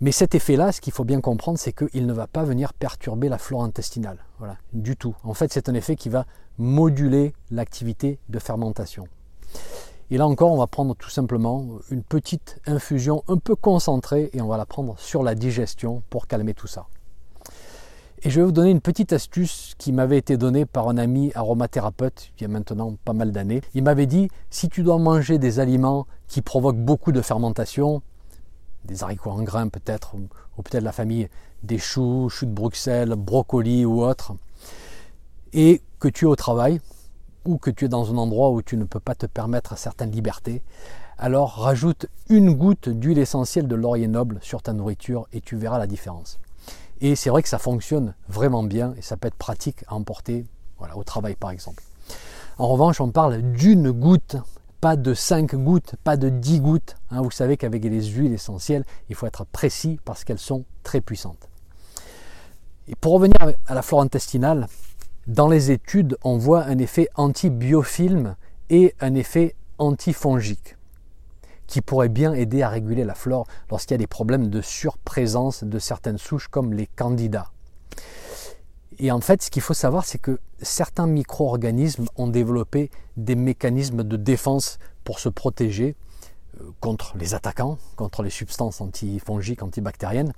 Mais 0.00 0.12
cet 0.12 0.34
effet-là, 0.34 0.72
ce 0.72 0.80
qu'il 0.80 0.92
faut 0.92 1.04
bien 1.04 1.20
comprendre, 1.20 1.58
c'est 1.58 1.72
qu'il 1.72 2.06
ne 2.06 2.12
va 2.12 2.26
pas 2.26 2.42
venir 2.42 2.72
perturber 2.74 3.28
la 3.28 3.38
flore 3.38 3.62
intestinale. 3.62 4.18
Voilà, 4.38 4.56
du 4.72 4.96
tout. 4.96 5.14
En 5.22 5.34
fait, 5.34 5.52
c'est 5.52 5.68
un 5.68 5.74
effet 5.74 5.94
qui 5.96 6.08
va 6.08 6.26
moduler 6.58 7.32
l'activité 7.50 8.18
de 8.28 8.38
fermentation. 8.38 9.06
Et 10.10 10.18
là 10.18 10.26
encore, 10.26 10.52
on 10.52 10.58
va 10.58 10.66
prendre 10.66 10.94
tout 10.94 11.10
simplement 11.10 11.66
une 11.90 12.02
petite 12.02 12.60
infusion 12.66 13.22
un 13.28 13.38
peu 13.38 13.54
concentrée 13.54 14.30
et 14.32 14.42
on 14.42 14.48
va 14.48 14.56
la 14.56 14.66
prendre 14.66 14.98
sur 14.98 15.22
la 15.22 15.34
digestion 15.34 16.02
pour 16.10 16.26
calmer 16.26 16.54
tout 16.54 16.66
ça. 16.66 16.86
Et 18.26 18.30
je 18.30 18.40
vais 18.40 18.46
vous 18.46 18.52
donner 18.52 18.70
une 18.70 18.80
petite 18.80 19.12
astuce 19.12 19.74
qui 19.76 19.92
m'avait 19.92 20.16
été 20.16 20.38
donnée 20.38 20.64
par 20.64 20.88
un 20.88 20.96
ami 20.96 21.30
aromathérapeute 21.34 22.32
il 22.38 22.42
y 22.42 22.46
a 22.46 22.48
maintenant 22.48 22.96
pas 23.04 23.12
mal 23.12 23.32
d'années. 23.32 23.60
Il 23.74 23.84
m'avait 23.84 24.06
dit 24.06 24.30
si 24.48 24.70
tu 24.70 24.82
dois 24.82 24.96
manger 24.96 25.38
des 25.38 25.60
aliments 25.60 26.06
qui 26.26 26.40
provoquent 26.40 26.78
beaucoup 26.78 27.12
de 27.12 27.20
fermentation, 27.20 28.00
des 28.86 29.02
haricots 29.02 29.32
en 29.32 29.42
grains 29.42 29.68
peut-être, 29.68 30.14
ou, 30.14 30.62
peut-être 30.62 30.84
la 30.84 30.92
famille 30.92 31.28
des 31.64 31.76
choux, 31.76 32.30
choux 32.30 32.46
de 32.46 32.50
Bruxelles, 32.50 33.14
brocolis 33.14 33.84
ou 33.84 34.02
autres, 34.02 34.32
et 35.52 35.82
que 36.00 36.08
tu 36.08 36.24
es 36.24 36.28
au 36.28 36.36
travail, 36.36 36.80
ou 37.44 37.58
que 37.58 37.70
tu 37.70 37.84
es 37.84 37.88
dans 37.88 38.10
un 38.10 38.16
endroit 38.16 38.52
où 38.52 38.62
tu 38.62 38.78
ne 38.78 38.84
peux 38.84 39.00
pas 39.00 39.14
te 39.14 39.26
permettre 39.26 39.76
certaines 39.76 40.12
libertés, 40.12 40.62
alors 41.18 41.56
rajoute 41.56 42.06
une 42.30 42.54
goutte 42.54 42.88
d'huile 42.88 43.18
essentielle 43.18 43.68
de 43.68 43.74
laurier 43.74 44.08
noble 44.08 44.38
sur 44.40 44.62
ta 44.62 44.72
nourriture 44.72 45.26
et 45.34 45.42
tu 45.42 45.56
verras 45.56 45.78
la 45.78 45.86
différence. 45.86 46.38
Et 47.04 47.16
c'est 47.16 47.28
vrai 47.28 47.42
que 47.42 47.50
ça 47.50 47.58
fonctionne 47.58 48.14
vraiment 48.30 48.62
bien 48.62 48.94
et 48.96 49.02
ça 49.02 49.18
peut 49.18 49.28
être 49.28 49.34
pratique 49.34 49.84
à 49.88 49.94
emporter 49.94 50.46
voilà, 50.78 50.96
au 50.96 51.04
travail 51.04 51.34
par 51.34 51.50
exemple. 51.50 51.82
En 52.56 52.66
revanche, 52.68 52.98
on 52.98 53.10
parle 53.10 53.42
d'une 53.42 53.90
goutte, 53.90 54.36
pas 54.80 54.96
de 54.96 55.12
5 55.12 55.54
gouttes, 55.54 55.96
pas 56.02 56.16
de 56.16 56.30
10 56.30 56.60
gouttes. 56.60 56.96
Hein. 57.10 57.20
vous 57.20 57.30
savez 57.30 57.58
qu'avec 57.58 57.84
les 57.84 58.04
huiles 58.06 58.32
essentielles, 58.32 58.86
il 59.10 59.16
faut 59.16 59.26
être 59.26 59.44
précis 59.44 60.00
parce 60.06 60.24
qu'elles 60.24 60.38
sont 60.38 60.64
très 60.82 61.02
puissantes. 61.02 61.50
Et 62.88 62.94
pour 62.94 63.12
revenir 63.12 63.36
à 63.66 63.74
la 63.74 63.82
flore 63.82 64.00
intestinale, 64.00 64.66
dans 65.26 65.48
les 65.48 65.72
études, 65.72 66.16
on 66.24 66.38
voit 66.38 66.64
un 66.64 66.78
effet 66.78 67.10
antibiofilm 67.16 68.34
et 68.70 68.94
un 69.00 69.14
effet 69.14 69.56
antifongique 69.76 70.76
qui 71.74 71.82
pourrait 71.82 72.08
bien 72.08 72.34
aider 72.34 72.62
à 72.62 72.68
réguler 72.68 73.02
la 73.02 73.16
flore 73.16 73.48
lorsqu'il 73.68 73.94
y 73.94 73.96
a 73.96 73.98
des 73.98 74.06
problèmes 74.06 74.48
de 74.48 74.60
surprésence 74.60 75.64
de 75.64 75.80
certaines 75.80 76.18
souches 76.18 76.46
comme 76.46 76.72
les 76.72 76.86
candidats. 76.86 77.50
Et 79.00 79.10
en 79.10 79.20
fait, 79.20 79.42
ce 79.42 79.50
qu'il 79.50 79.60
faut 79.60 79.74
savoir, 79.74 80.04
c'est 80.04 80.18
que 80.18 80.38
certains 80.62 81.08
micro-organismes 81.08 82.06
ont 82.14 82.28
développé 82.28 82.92
des 83.16 83.34
mécanismes 83.34 84.04
de 84.04 84.16
défense 84.16 84.78
pour 85.02 85.18
se 85.18 85.28
protéger 85.28 85.96
euh, 86.60 86.70
contre 86.78 87.16
les 87.18 87.34
attaquants, 87.34 87.78
contre 87.96 88.22
les 88.22 88.30
substances 88.30 88.80
antifongiques, 88.80 89.64
antibactériennes. 89.64 90.32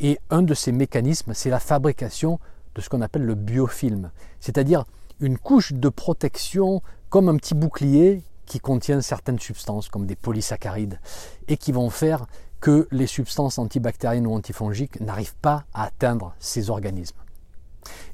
Et 0.00 0.18
un 0.28 0.42
de 0.42 0.52
ces 0.52 0.72
mécanismes, 0.72 1.32
c'est 1.32 1.48
la 1.48 1.58
fabrication 1.58 2.38
de 2.74 2.82
ce 2.82 2.90
qu'on 2.90 3.00
appelle 3.00 3.24
le 3.24 3.34
biofilm, 3.34 4.10
c'est-à-dire 4.40 4.84
une 5.20 5.38
couche 5.38 5.72
de 5.72 5.88
protection 5.88 6.82
comme 7.08 7.30
un 7.30 7.36
petit 7.38 7.54
bouclier 7.54 8.22
qui 8.46 8.60
contient 8.60 9.00
certaines 9.00 9.38
substances 9.38 9.88
comme 9.88 10.06
des 10.06 10.16
polysaccharides 10.16 11.00
et 11.48 11.56
qui 11.56 11.72
vont 11.72 11.90
faire 11.90 12.26
que 12.60 12.88
les 12.90 13.06
substances 13.06 13.58
antibactériennes 13.58 14.26
ou 14.26 14.34
antifongiques 14.34 15.00
n'arrivent 15.00 15.36
pas 15.36 15.64
à 15.74 15.84
atteindre 15.84 16.34
ces 16.38 16.70
organismes. 16.70 17.18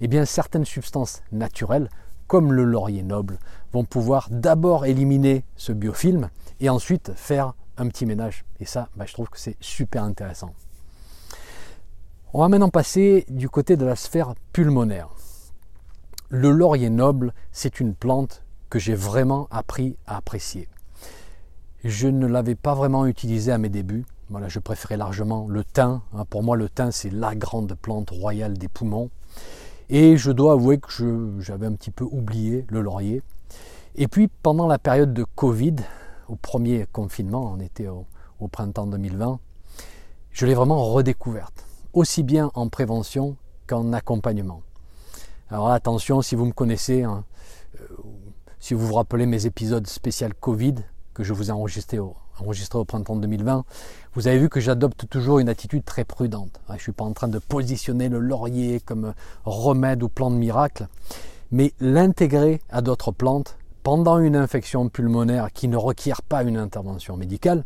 Eh 0.00 0.08
bien, 0.08 0.24
certaines 0.24 0.64
substances 0.64 1.22
naturelles, 1.30 1.88
comme 2.26 2.52
le 2.52 2.64
laurier 2.64 3.02
noble, 3.02 3.38
vont 3.72 3.84
pouvoir 3.84 4.28
d'abord 4.30 4.84
éliminer 4.84 5.44
ce 5.56 5.72
biofilm 5.72 6.28
et 6.60 6.68
ensuite 6.68 7.12
faire 7.14 7.54
un 7.76 7.88
petit 7.88 8.06
ménage. 8.06 8.44
Et 8.60 8.64
ça, 8.64 8.88
bah, 8.96 9.04
je 9.06 9.12
trouve 9.12 9.28
que 9.28 9.38
c'est 9.38 9.56
super 9.60 10.02
intéressant. 10.04 10.54
On 12.34 12.40
va 12.40 12.48
maintenant 12.48 12.70
passer 12.70 13.26
du 13.28 13.48
côté 13.48 13.76
de 13.76 13.84
la 13.84 13.96
sphère 13.96 14.34
pulmonaire. 14.52 15.08
Le 16.28 16.50
laurier 16.50 16.88
noble, 16.88 17.34
c'est 17.50 17.78
une 17.78 17.94
plante 17.94 18.42
que 18.72 18.78
j'ai 18.78 18.94
vraiment 18.94 19.48
appris 19.50 19.98
à 20.06 20.16
apprécier. 20.16 20.66
Je 21.84 22.08
ne 22.08 22.26
l'avais 22.26 22.54
pas 22.54 22.74
vraiment 22.74 23.04
utilisé 23.04 23.52
à 23.52 23.58
mes 23.58 23.68
débuts. 23.68 24.06
Voilà, 24.30 24.48
je 24.48 24.60
préférais 24.60 24.96
largement 24.96 25.46
le 25.46 25.62
thym. 25.62 26.00
Hein, 26.14 26.24
pour 26.24 26.42
moi, 26.42 26.56
le 26.56 26.70
thym, 26.70 26.90
c'est 26.90 27.10
la 27.10 27.34
grande 27.34 27.74
plante 27.74 28.08
royale 28.08 28.56
des 28.56 28.68
poumons. 28.68 29.10
Et 29.90 30.16
je 30.16 30.32
dois 30.32 30.54
avouer 30.54 30.78
que 30.78 31.34
j'avais 31.40 31.66
un 31.66 31.74
petit 31.74 31.90
peu 31.90 32.04
oublié 32.04 32.64
le 32.70 32.80
laurier. 32.80 33.20
Et 33.94 34.08
puis, 34.08 34.28
pendant 34.42 34.66
la 34.66 34.78
période 34.78 35.12
de 35.12 35.24
Covid, 35.24 35.76
au 36.28 36.36
premier 36.36 36.86
confinement, 36.92 37.52
on 37.54 37.60
était 37.60 37.88
au, 37.88 38.06
printemps 38.50 38.86
2020, 38.86 39.38
je 40.30 40.46
l'ai 40.46 40.54
vraiment 40.54 40.82
redécouverte 40.82 41.66
aussi 41.92 42.22
bien 42.22 42.50
en 42.54 42.70
prévention 42.70 43.36
qu'en 43.66 43.92
accompagnement. 43.92 44.62
Alors 45.50 45.68
attention, 45.68 46.22
si 46.22 46.36
vous 46.36 46.46
me 46.46 46.52
connaissez, 46.52 47.02
hein, 47.02 47.24
si 48.62 48.74
vous 48.74 48.86
vous 48.86 48.94
rappelez 48.94 49.26
mes 49.26 49.44
épisodes 49.44 49.88
spéciaux 49.88 50.28
Covid 50.40 50.76
que 51.14 51.24
je 51.24 51.32
vous 51.32 51.48
ai 51.48 51.50
enregistrés 51.50 51.98
au, 51.98 52.14
au 52.38 52.84
printemps 52.84 53.16
2020, 53.16 53.64
vous 54.14 54.28
avez 54.28 54.38
vu 54.38 54.48
que 54.48 54.60
j'adopte 54.60 55.08
toujours 55.08 55.40
une 55.40 55.48
attitude 55.48 55.84
très 55.84 56.04
prudente. 56.04 56.60
Je 56.68 56.74
ne 56.74 56.78
suis 56.78 56.92
pas 56.92 57.02
en 57.02 57.12
train 57.12 57.26
de 57.26 57.40
positionner 57.40 58.08
le 58.08 58.20
laurier 58.20 58.78
comme 58.78 59.14
remède 59.44 60.04
ou 60.04 60.08
plante 60.08 60.34
miracle, 60.34 60.86
mais 61.50 61.74
l'intégrer 61.80 62.62
à 62.70 62.82
d'autres 62.82 63.10
plantes 63.10 63.58
pendant 63.82 64.20
une 64.20 64.36
infection 64.36 64.88
pulmonaire 64.88 65.52
qui 65.52 65.66
ne 65.66 65.76
requiert 65.76 66.22
pas 66.22 66.44
une 66.44 66.56
intervention 66.56 67.16
médicale, 67.16 67.64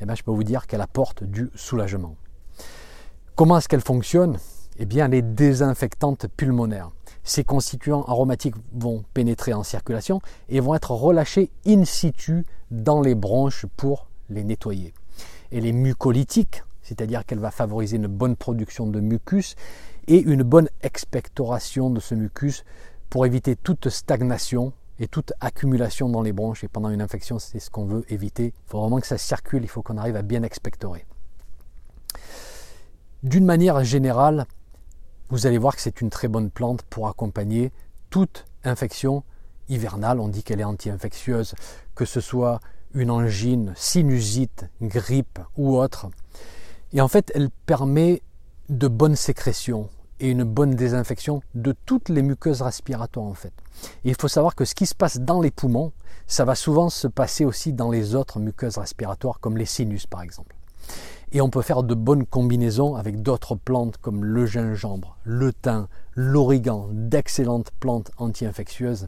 eh 0.00 0.06
bien, 0.06 0.14
je 0.14 0.22
peux 0.22 0.32
vous 0.32 0.42
dire 0.42 0.66
qu'elle 0.66 0.80
apporte 0.80 1.22
du 1.22 1.50
soulagement. 1.54 2.16
Comment 3.36 3.58
est-ce 3.58 3.68
qu'elle 3.68 3.82
fonctionne? 3.82 4.38
Eh 4.78 4.86
bien, 4.86 5.04
elle 5.04 5.14
est 5.14 5.22
désinfectante. 5.34 6.28
Ces 7.30 7.44
constituants 7.44 8.02
aromatiques 8.08 8.56
vont 8.72 9.04
pénétrer 9.14 9.52
en 9.52 9.62
circulation 9.62 10.20
et 10.48 10.58
vont 10.58 10.74
être 10.74 10.90
relâchés 10.90 11.52
in 11.64 11.84
situ 11.84 12.44
dans 12.72 13.00
les 13.00 13.14
bronches 13.14 13.66
pour 13.76 14.08
les 14.30 14.42
nettoyer. 14.42 14.92
Elle 15.52 15.64
est 15.64 15.70
mucolytique, 15.70 16.64
c'est-à-dire 16.82 17.24
qu'elle 17.24 17.38
va 17.38 17.52
favoriser 17.52 17.98
une 17.98 18.08
bonne 18.08 18.34
production 18.34 18.88
de 18.88 18.98
mucus 18.98 19.54
et 20.08 20.20
une 20.20 20.42
bonne 20.42 20.68
expectoration 20.82 21.88
de 21.90 22.00
ce 22.00 22.16
mucus 22.16 22.64
pour 23.10 23.24
éviter 23.26 23.54
toute 23.54 23.90
stagnation 23.90 24.72
et 24.98 25.06
toute 25.06 25.32
accumulation 25.38 26.08
dans 26.08 26.22
les 26.22 26.32
bronches. 26.32 26.64
Et 26.64 26.68
pendant 26.68 26.90
une 26.90 27.00
infection, 27.00 27.38
c'est 27.38 27.60
ce 27.60 27.70
qu'on 27.70 27.84
veut 27.84 28.04
éviter. 28.08 28.46
Il 28.46 28.70
faut 28.70 28.80
vraiment 28.80 28.98
que 28.98 29.06
ça 29.06 29.18
circule, 29.18 29.62
il 29.62 29.68
faut 29.68 29.82
qu'on 29.82 29.98
arrive 29.98 30.16
à 30.16 30.22
bien 30.22 30.42
expectorer. 30.42 31.06
D'une 33.22 33.44
manière 33.44 33.84
générale, 33.84 34.46
vous 35.30 35.46
allez 35.46 35.58
voir 35.58 35.76
que 35.76 35.82
c'est 35.82 36.00
une 36.00 36.10
très 36.10 36.28
bonne 36.28 36.50
plante 36.50 36.82
pour 36.82 37.08
accompagner 37.08 37.72
toute 38.10 38.44
infection 38.64 39.22
hivernale. 39.68 40.18
On 40.20 40.28
dit 40.28 40.42
qu'elle 40.42 40.60
est 40.60 40.64
anti-infectieuse, 40.64 41.54
que 41.94 42.04
ce 42.04 42.20
soit 42.20 42.60
une 42.94 43.10
angine, 43.10 43.72
sinusite, 43.76 44.66
grippe 44.82 45.38
ou 45.56 45.76
autre. 45.76 46.08
Et 46.92 47.00
en 47.00 47.08
fait, 47.08 47.30
elle 47.34 47.50
permet 47.66 48.22
de 48.68 48.88
bonnes 48.88 49.16
sécrétions 49.16 49.88
et 50.18 50.28
une 50.28 50.44
bonne 50.44 50.74
désinfection 50.74 51.42
de 51.54 51.74
toutes 51.86 52.08
les 52.08 52.22
muqueuses 52.22 52.62
respiratoires 52.62 53.26
en 53.26 53.34
fait. 53.34 53.52
Il 54.04 54.14
faut 54.20 54.28
savoir 54.28 54.54
que 54.54 54.64
ce 54.64 54.74
qui 54.74 54.86
se 54.86 54.94
passe 54.94 55.18
dans 55.18 55.40
les 55.40 55.50
poumons, 55.50 55.92
ça 56.26 56.44
va 56.44 56.54
souvent 56.54 56.90
se 56.90 57.08
passer 57.08 57.44
aussi 57.44 57.72
dans 57.72 57.90
les 57.90 58.14
autres 58.14 58.38
muqueuses 58.38 58.78
respiratoires 58.78 59.40
comme 59.40 59.56
les 59.56 59.64
sinus 59.64 60.06
par 60.06 60.22
exemple. 60.22 60.54
Et 61.32 61.40
on 61.40 61.48
peut 61.48 61.62
faire 61.62 61.84
de 61.84 61.94
bonnes 61.94 62.26
combinaisons 62.26 62.96
avec 62.96 63.22
d'autres 63.22 63.54
plantes 63.54 63.98
comme 63.98 64.24
le 64.24 64.46
gingembre, 64.46 65.16
le 65.22 65.52
thym, 65.52 65.86
l'origan, 66.16 66.88
d'excellentes 66.90 67.70
plantes 67.78 68.10
anti-infectieuses. 68.16 69.06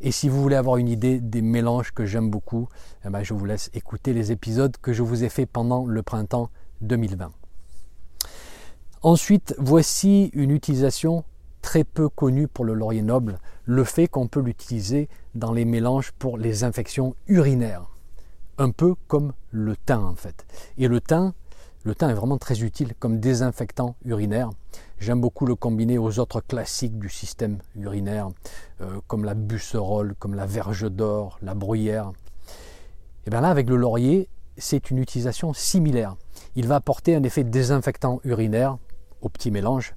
Et 0.00 0.12
si 0.12 0.28
vous 0.28 0.40
voulez 0.40 0.54
avoir 0.54 0.76
une 0.76 0.88
idée 0.88 1.18
des 1.18 1.42
mélanges 1.42 1.90
que 1.90 2.06
j'aime 2.06 2.30
beaucoup, 2.30 2.68
eh 3.04 3.10
ben, 3.10 3.24
je 3.24 3.34
vous 3.34 3.44
laisse 3.44 3.68
écouter 3.74 4.12
les 4.12 4.30
épisodes 4.30 4.76
que 4.80 4.92
je 4.92 5.02
vous 5.02 5.24
ai 5.24 5.28
fait 5.28 5.44
pendant 5.44 5.86
le 5.86 6.02
printemps 6.02 6.50
2020. 6.82 7.32
Ensuite, 9.02 9.54
voici 9.58 10.30
une 10.32 10.52
utilisation 10.52 11.24
très 11.62 11.82
peu 11.82 12.08
connue 12.08 12.46
pour 12.46 12.64
le 12.64 12.74
laurier 12.74 13.02
noble, 13.02 13.40
le 13.64 13.82
fait 13.82 14.06
qu'on 14.06 14.28
peut 14.28 14.40
l'utiliser 14.40 15.08
dans 15.34 15.52
les 15.52 15.64
mélanges 15.64 16.12
pour 16.12 16.38
les 16.38 16.62
infections 16.62 17.14
urinaires 17.26 17.90
un 18.60 18.70
peu 18.70 18.94
comme 19.08 19.32
le 19.50 19.74
thym 19.74 20.04
en 20.04 20.14
fait. 20.14 20.46
Et 20.76 20.86
le 20.86 21.00
thym, 21.00 21.32
le 21.84 21.94
thym 21.94 22.10
est 22.10 22.14
vraiment 22.14 22.36
très 22.36 22.62
utile 22.62 22.94
comme 22.98 23.20
désinfectant 23.20 23.96
urinaire. 24.04 24.50
J'aime 24.98 25.20
beaucoup 25.20 25.46
le 25.46 25.54
combiner 25.54 25.98
aux 25.98 26.18
autres 26.18 26.40
classiques 26.40 26.98
du 26.98 27.08
système 27.08 27.58
urinaire, 27.74 28.28
euh, 28.80 29.00
comme 29.06 29.24
la 29.24 29.34
busserole, 29.34 30.14
comme 30.18 30.34
la 30.34 30.46
verge 30.46 30.90
d'or, 30.90 31.38
la 31.42 31.54
bruyère. 31.54 32.12
Et 33.26 33.30
bien 33.30 33.40
là, 33.40 33.48
avec 33.48 33.68
le 33.68 33.76
laurier, 33.76 34.28
c'est 34.58 34.90
une 34.90 34.98
utilisation 34.98 35.54
similaire. 35.54 36.16
Il 36.54 36.66
va 36.66 36.76
apporter 36.76 37.14
un 37.14 37.22
effet 37.22 37.44
désinfectant 37.44 38.20
urinaire 38.24 38.76
au 39.22 39.28
petit 39.28 39.50
mélange. 39.50 39.94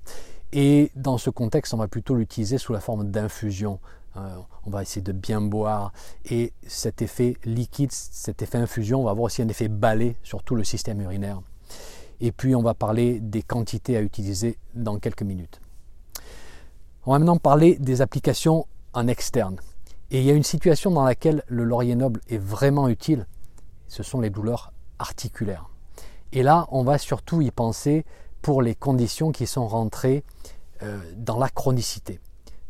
Et 0.53 0.91
dans 0.95 1.17
ce 1.17 1.29
contexte, 1.29 1.73
on 1.73 1.77
va 1.77 1.87
plutôt 1.87 2.15
l'utiliser 2.15 2.57
sous 2.57 2.71
la 2.71 2.79
forme 2.79 3.09
d'infusion 3.09 3.79
euh, 4.15 4.37
on 4.65 4.69
va 4.69 4.83
essayer 4.83 5.01
de 5.01 5.11
bien 5.11 5.41
boire 5.41 5.91
et 6.25 6.53
cet 6.67 7.01
effet 7.01 7.35
liquide, 7.45 7.91
cet 7.91 8.43
effet 8.43 8.59
infusion, 8.59 9.01
on 9.01 9.05
va 9.05 9.11
avoir 9.11 9.25
aussi 9.25 9.41
un 9.41 9.47
effet 9.47 9.67
balai 9.67 10.15
sur 10.23 10.43
tout 10.43 10.55
le 10.55 10.63
système 10.63 11.01
urinaire. 11.01 11.41
Et 12.21 12.31
puis 12.31 12.55
on 12.55 12.61
va 12.61 12.73
parler 12.73 13.19
des 13.19 13.41
quantités 13.41 13.97
à 13.97 14.01
utiliser 14.01 14.57
dans 14.75 14.97
quelques 14.97 15.23
minutes. 15.23 15.59
On 17.05 17.11
va 17.11 17.19
maintenant 17.19 17.37
parler 17.37 17.77
des 17.79 18.01
applications 18.01 18.65
en 18.93 19.07
externe. 19.07 19.57
Et 20.11 20.19
il 20.19 20.25
y 20.25 20.31
a 20.31 20.33
une 20.33 20.43
situation 20.43 20.91
dans 20.91 21.03
laquelle 21.03 21.43
le 21.47 21.63
laurier 21.63 21.95
noble 21.95 22.21
est 22.29 22.37
vraiment 22.37 22.87
utile, 22.87 23.25
ce 23.87 24.03
sont 24.03 24.21
les 24.21 24.29
douleurs 24.29 24.71
articulaires. 24.99 25.69
Et 26.31 26.43
là, 26.43 26.67
on 26.71 26.83
va 26.83 26.97
surtout 26.97 27.41
y 27.41 27.51
penser 27.51 28.05
pour 28.41 28.61
les 28.61 28.75
conditions 28.75 29.31
qui 29.31 29.47
sont 29.47 29.67
rentrées 29.67 30.23
euh, 30.81 30.99
dans 31.17 31.37
la 31.37 31.49
chronicité. 31.49 32.19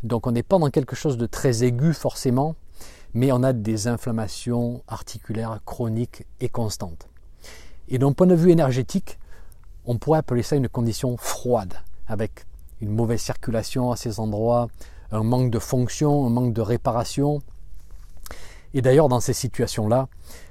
Donc 0.03 0.27
on 0.27 0.31
n'est 0.31 0.43
pas 0.43 0.60
dans 0.60 0.69
quelque 0.69 0.95
chose 0.95 1.17
de 1.17 1.25
très 1.25 1.63
aigu 1.63 1.93
forcément, 1.93 2.55
mais 3.13 3.31
on 3.31 3.43
a 3.43 3.53
des 3.53 3.88
inflammations 3.88 4.83
articulaires 4.88 5.60
chroniques 5.65 6.25
et 6.39 6.50
constantes. 6.50 7.07
Et 7.94 8.00
d'un 8.00 8.12
point 8.12 8.26
de 8.26 8.34
vue 8.34 8.50
énergétique, 8.50 9.20
on 9.86 10.00
pourrait 10.00 10.18
appeler 10.18 10.42
ça 10.42 10.56
une 10.56 10.68
condition 10.68 11.16
froide, 11.16 11.76
avec 12.08 12.48
une 12.82 12.90
mauvaise 12.90 13.22
circulation 13.22 13.92
à 13.92 13.96
ces 13.96 14.20
endroits, 14.20 14.68
un 15.12 15.22
manque 15.22 15.52
de 15.52 15.60
fonction, 15.60 16.26
un 16.26 16.32
manque 16.32 16.54
de 16.54 16.62
réparation. 16.62 17.44
Et 18.74 18.82
d'ailleurs, 18.82 19.10
dans 19.10 19.20
ces 19.20 19.34
situations-là, 19.34 20.08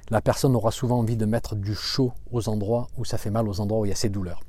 la 0.09 0.21
personne 0.21 0.55
aura 0.55 0.71
souvent 0.71 0.99
envie 0.99 1.17
de 1.17 1.25
mettre 1.25 1.55
du 1.55 1.75
chaud 1.75 2.13
aux 2.31 2.47
endroits 2.47 2.87
où 2.97 3.03
ça 3.03 3.17
fait 3.17 3.29
mal, 3.29 3.49
aux 3.49 3.59
endroits 3.59 3.81
où 3.81 3.85
il 3.85 3.89
y 3.89 3.91
a 3.91 3.95
ces 3.95 4.07
douleurs. 4.07 4.39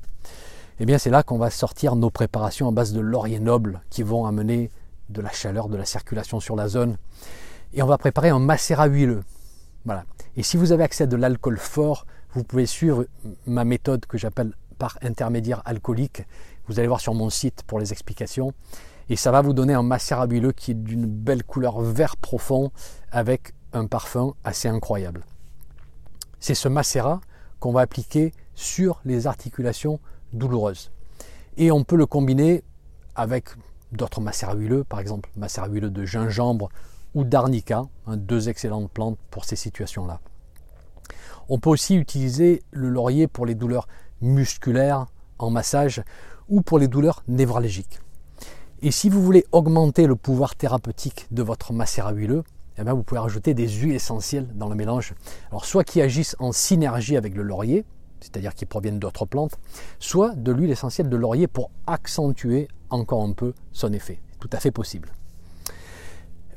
Et 0.78 0.84
eh 0.84 0.86
bien, 0.86 0.98
c'est 0.98 1.10
là 1.10 1.24
qu'on 1.24 1.38
va 1.38 1.50
sortir 1.50 1.96
nos 1.96 2.10
préparations 2.10 2.68
à 2.68 2.70
base 2.70 2.92
de 2.92 3.00
laurier 3.00 3.40
noble 3.40 3.82
qui 3.90 4.04
vont 4.04 4.24
amener 4.24 4.70
de 5.08 5.20
la 5.20 5.30
chaleur, 5.30 5.68
de 5.68 5.76
la 5.76 5.84
circulation 5.84 6.38
sur 6.38 6.54
la 6.54 6.68
zone. 6.68 6.96
Et 7.72 7.82
on 7.82 7.86
va 7.86 7.98
préparer 7.98 8.28
un 8.28 8.38
macérat 8.38 8.86
huileux. 8.86 9.24
Voilà. 9.84 10.04
Et 10.36 10.44
si 10.44 10.56
vous 10.56 10.70
avez 10.70 10.84
accès 10.84 11.04
à 11.04 11.06
de 11.08 11.16
l'alcool 11.16 11.58
fort, 11.58 12.06
vous 12.34 12.44
pouvez 12.44 12.66
suivre 12.66 13.06
ma 13.46 13.64
méthode 13.64 14.06
que 14.06 14.18
j'appelle 14.18 14.52
par 14.78 14.98
intermédiaire 15.02 15.62
alcoolique. 15.64 16.22
Vous 16.66 16.78
allez 16.78 16.88
voir 16.88 17.00
sur 17.00 17.14
mon 17.14 17.30
site 17.30 17.62
pour 17.66 17.78
les 17.78 17.92
explications. 17.92 18.52
Et 19.08 19.16
ça 19.16 19.30
va 19.30 19.40
vous 19.40 19.52
donner 19.52 19.74
un 19.74 19.82
macérat 19.82 20.26
huileux 20.26 20.52
qui 20.52 20.72
est 20.72 20.74
d'une 20.74 21.06
belle 21.06 21.44
couleur 21.44 21.80
vert 21.80 22.16
profond 22.16 22.72
avec 23.12 23.52
un 23.72 23.86
parfum 23.86 24.34
assez 24.44 24.68
incroyable. 24.68 25.24
C'est 26.40 26.54
ce 26.54 26.68
macérat 26.68 27.20
qu'on 27.60 27.72
va 27.72 27.82
appliquer 27.82 28.32
sur 28.54 29.00
les 29.04 29.26
articulations 29.26 30.00
douloureuses. 30.32 30.90
Et 31.56 31.70
on 31.70 31.84
peut 31.84 31.96
le 31.96 32.06
combiner 32.06 32.62
avec 33.14 33.50
d'autres 33.92 34.20
macérats 34.20 34.54
huileux, 34.54 34.84
par 34.84 34.98
exemple 34.98 35.30
macérat 35.36 35.68
huileux 35.68 35.90
de 35.90 36.04
gingembre 36.04 36.68
ou 37.14 37.24
d'arnica, 37.24 37.84
hein, 38.06 38.16
deux 38.16 38.48
excellentes 38.48 38.90
plantes 38.90 39.18
pour 39.30 39.44
ces 39.44 39.56
situations-là. 39.56 40.20
On 41.48 41.58
peut 41.58 41.70
aussi 41.70 41.94
utiliser 41.94 42.62
le 42.70 42.88
laurier 42.88 43.26
pour 43.26 43.46
les 43.46 43.54
douleurs 43.54 43.86
musculaires 44.20 45.06
en 45.38 45.50
massage 45.50 46.02
ou 46.48 46.62
pour 46.62 46.78
les 46.78 46.88
douleurs 46.88 47.22
névralgiques. 47.28 48.00
Et 48.82 48.90
si 48.90 49.08
vous 49.08 49.22
voulez 49.22 49.46
augmenter 49.52 50.06
le 50.06 50.16
pouvoir 50.16 50.56
thérapeutique 50.56 51.26
de 51.30 51.42
votre 51.42 51.72
macérat 51.72 52.12
huileux, 52.12 52.44
eh 52.76 52.82
bien 52.84 52.92
vous 52.92 53.02
pouvez 53.02 53.20
rajouter 53.20 53.54
des 53.54 53.68
huiles 53.68 53.94
essentielles 53.94 54.48
dans 54.54 54.68
le 54.68 54.74
mélange. 54.74 55.14
Soit 55.62 55.84
qui 55.84 56.02
agissent 56.02 56.36
en 56.38 56.52
synergie 56.52 57.16
avec 57.16 57.34
le 57.34 57.42
laurier, 57.42 57.84
c'est-à-dire 58.20 58.54
qui 58.54 58.66
proviennent 58.66 58.98
d'autres 58.98 59.26
plantes, 59.26 59.58
soit 59.98 60.34
de 60.34 60.52
l'huile 60.52 60.70
essentielle 60.70 61.08
de 61.08 61.16
laurier 61.16 61.46
pour 61.46 61.70
accentuer 61.86 62.68
encore 62.90 63.22
un 63.22 63.32
peu 63.32 63.54
son 63.72 63.92
effet. 63.92 64.20
Tout 64.40 64.50
à 64.52 64.60
fait 64.60 64.70
possible. 64.70 65.12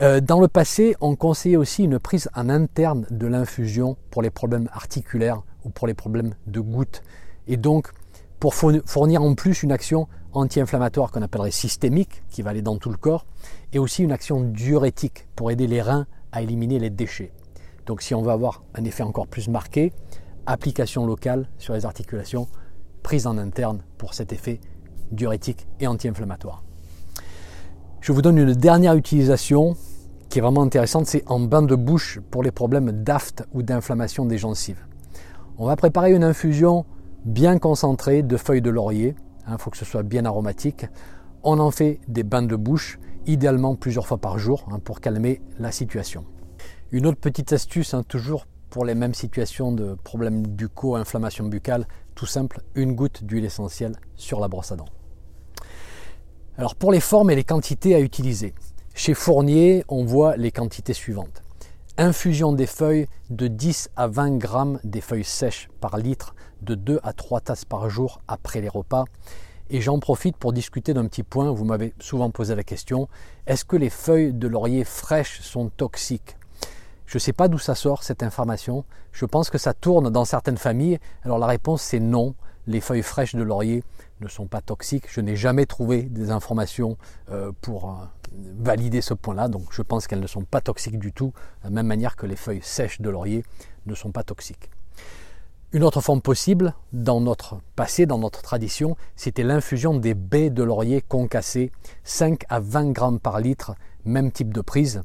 Euh, 0.02 0.22
dans 0.22 0.40
le 0.40 0.48
passé, 0.48 0.96
on 1.02 1.16
conseillait 1.16 1.58
aussi 1.58 1.84
une 1.84 1.98
prise 1.98 2.30
en 2.36 2.50
interne 2.50 3.08
de 3.10 3.26
l'infusion 3.26 3.98
pour 4.12 4.22
les 4.22 4.30
problèmes 4.30 4.70
articulaires 4.72 5.42
ou 5.66 5.70
pour 5.70 5.88
les 5.88 5.96
problèmes 5.96 6.36
de 6.46 6.60
gouttes. 6.60 7.02
Et 7.48 7.58
donc, 7.58 7.92
pour 8.40 8.54
fournir 8.54 9.24
en 9.24 9.34
plus 9.34 9.64
une 9.64 9.72
action 9.72 10.08
anti-inflammatoire 10.34 11.12
qu'on 11.12 11.24
appellerait 11.24 11.50
systémique, 11.50 12.22
qui 12.30 12.44
va 12.44 12.52
aller 12.52 12.62
dans 12.62 12.78
tout 12.78 12.92
le 12.92 12.98
corps, 12.98 13.26
et 13.74 13.80
aussi 13.80 14.04
une 14.04 14.12
action 14.12 14.42
diurétique 14.42 15.28
pour 15.36 15.50
aider 15.50 15.66
les 15.66 15.82
reins 15.82 16.06
à 16.32 16.44
éliminer 16.44 16.78
les 16.78 16.92
déchets. 16.92 17.32
Donc 17.88 18.04
si 18.04 18.14
on 18.14 18.22
veut 18.22 18.32
avoir 18.32 18.64
un 18.76 18.84
effet 18.84 19.02
encore 19.02 19.26
plus 19.26 19.48
marqué, 19.48 19.94
application 20.46 21.08
locale 21.08 21.50
sur 21.58 21.74
les 21.74 21.86
articulations, 21.86 22.48
prise 23.02 23.26
en 23.26 23.40
interne 23.40 23.82
pour 23.98 24.14
cet 24.14 24.32
effet 24.32 24.60
diurétique 25.12 25.68
et 25.80 25.88
anti-inflammatoire. 25.88 26.67
Je 28.00 28.12
vous 28.12 28.22
donne 28.22 28.38
une 28.38 28.54
dernière 28.54 28.96
utilisation 28.96 29.76
qui 30.30 30.40
est 30.40 30.42
vraiment 30.42 30.62
intéressante, 30.62 31.08
c'est 31.08 31.24
en 31.28 31.40
bain 31.40 31.62
de 31.62 31.76
bouche 31.76 32.20
pour 32.32 32.44
les 32.44 32.52
problèmes 32.52 32.92
d'aft 32.92 33.44
ou 33.54 33.64
d'inflammation 33.64 34.26
des 34.26 34.38
gencives. 34.38 34.86
On 35.58 35.66
va 35.66 35.76
préparer 35.76 36.14
une 36.14 36.24
infusion 36.24 36.86
bien 37.26 37.58
concentrée 37.60 38.24
de 38.24 38.38
feuilles 38.38 38.62
de 38.62 38.70
laurier, 38.70 39.16
il 39.48 39.54
hein, 39.54 39.58
faut 39.58 39.72
que 39.72 39.78
ce 39.78 39.86
soit 39.86 40.04
bien 40.04 40.26
aromatique. 40.26 40.86
On 41.44 41.60
en 41.60 41.72
fait 41.72 42.00
des 42.08 42.24
bains 42.24 42.44
de 42.44 42.56
bouche, 42.56 43.00
idéalement 43.26 43.76
plusieurs 43.76 44.06
fois 44.06 44.18
par 44.18 44.38
jour, 44.38 44.68
hein, 44.72 44.80
pour 44.80 45.02
calmer 45.02 45.42
la 45.60 45.72
situation. 45.72 46.26
Une 46.92 47.08
autre 47.08 47.20
petite 47.20 47.52
astuce, 47.52 47.94
hein, 47.94 48.04
toujours 48.04 48.46
pour 48.70 48.86
les 48.86 48.96
mêmes 48.96 49.14
situations 49.14 49.72
de 49.72 49.96
problèmes 50.04 50.46
buccaux, 50.46 50.96
inflammation 50.96 51.46
buccale, 51.46 51.88
tout 52.16 52.26
simple, 52.26 52.62
une 52.76 52.94
goutte 52.94 53.24
d'huile 53.24 53.46
essentielle 53.46 53.96
sur 54.16 54.40
la 54.40 54.48
brosse 54.48 54.72
à 54.72 54.76
dents. 54.76 54.97
Alors 56.60 56.74
pour 56.74 56.92
les 56.92 57.00
formes 57.00 57.30
et 57.30 57.36
les 57.36 57.44
quantités 57.44 57.94
à 57.94 58.00
utiliser, 58.00 58.56
chez 58.96 59.14
Fournier, 59.14 59.86
on 59.90 60.06
voit 60.06 60.38
les 60.38 60.50
quantités 60.50 60.94
suivantes. 60.94 61.44
Infusion 62.00 62.52
des 62.52 62.66
feuilles 62.66 63.06
de 63.30 63.48
10 63.48 63.92
à 63.96 64.08
20 64.08 64.40
grammes 64.40 64.80
des 64.84 65.02
feuilles 65.02 65.24
sèches 65.24 65.70
par 65.80 65.98
litre, 65.98 66.34
de 66.64 66.74
2 66.74 67.00
à 67.04 67.14
3 67.14 67.42
tasses 67.42 67.64
par 67.64 67.88
jour 67.92 68.22
après 68.28 68.60
les 68.60 68.70
repas. 68.70 69.06
Et 69.70 69.82
j'en 69.82 70.00
profite 70.00 70.36
pour 70.36 70.52
discuter 70.52 70.96
d'un 70.96 71.06
petit 71.06 71.22
point, 71.22 71.52
vous 71.52 71.64
m'avez 71.64 71.94
souvent 72.00 72.32
posé 72.32 72.56
la 72.56 72.64
question, 72.64 73.08
est-ce 73.46 73.64
que 73.64 73.76
les 73.76 73.92
feuilles 73.92 74.34
de 74.34 74.48
laurier 74.48 74.84
fraîches 74.84 75.42
sont 75.42 75.70
toxiques? 75.70 76.38
Je 77.06 77.18
ne 77.18 77.20
sais 77.20 77.34
pas 77.34 77.50
d'où 77.50 77.60
ça 77.60 77.76
sort 77.76 78.02
cette 78.02 78.24
information, 78.24 78.84
je 79.12 79.26
pense 79.26 79.52
que 79.52 79.60
ça 79.60 79.76
tourne 79.76 80.10
dans 80.10 80.26
certaines 80.26 80.58
familles, 80.58 80.98
alors 81.24 81.38
la 81.38 81.46
réponse 81.46 81.84
c'est 81.84 82.00
non, 82.00 82.34
les 82.66 82.82
feuilles 82.82 83.04
fraîches 83.04 83.36
de 83.36 83.44
laurier 83.44 83.84
ne 84.22 84.28
sont 84.28 84.48
pas 84.48 84.62
toxiques. 84.62 85.06
Je 85.10 85.22
n'ai 85.22 85.36
jamais 85.36 85.66
trouvé 85.66 86.04
des 86.04 86.32
informations 86.32 86.98
euh, 87.32 87.52
pour 87.62 87.90
euh, 87.90 87.94
valider 88.60 89.02
ce 89.02 89.14
point-là, 89.14 89.48
donc 89.48 89.68
je 89.72 89.82
pense 89.82 90.08
qu'elles 90.08 90.20
ne 90.20 90.28
sont 90.28 90.44
pas 90.44 90.62
toxiques 90.62 91.00
du 91.00 91.12
tout, 91.12 91.34
de 91.62 91.66
la 91.66 91.70
même 91.70 91.88
manière 91.88 92.16
que 92.16 92.26
les 92.26 92.36
feuilles 92.36 92.62
sèches 92.64 93.02
de 93.02 93.10
laurier 93.10 93.44
ne 93.86 93.96
sont 93.96 94.12
pas 94.12 94.24
toxiques. 94.24 94.70
Une 95.74 95.84
autre 95.84 96.00
forme 96.00 96.22
possible, 96.22 96.74
dans 96.94 97.20
notre 97.20 97.60
passé, 97.76 98.06
dans 98.06 98.18
notre 98.18 98.42
tradition, 98.42 98.96
c'était 99.18 99.44
l'infusion 99.44 99.98
des 99.98 100.14
baies 100.14 100.50
de 100.50 100.64
laurier 100.64 101.02
concassées, 101.02 101.72
5 102.06 102.46
à 102.48 102.62
20 102.62 102.92
grammes 102.92 103.20
par 103.20 103.42
litre, 103.42 103.76
même 104.06 104.32
type 104.32 104.54
de 104.54 104.62
prise. 104.62 105.02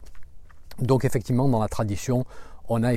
Donc 0.78 1.04
effectivement, 1.04 1.48
dans 1.48 1.58
la 1.58 1.68
tradition, 1.68 2.24
on 2.68 2.84
a 2.84 2.92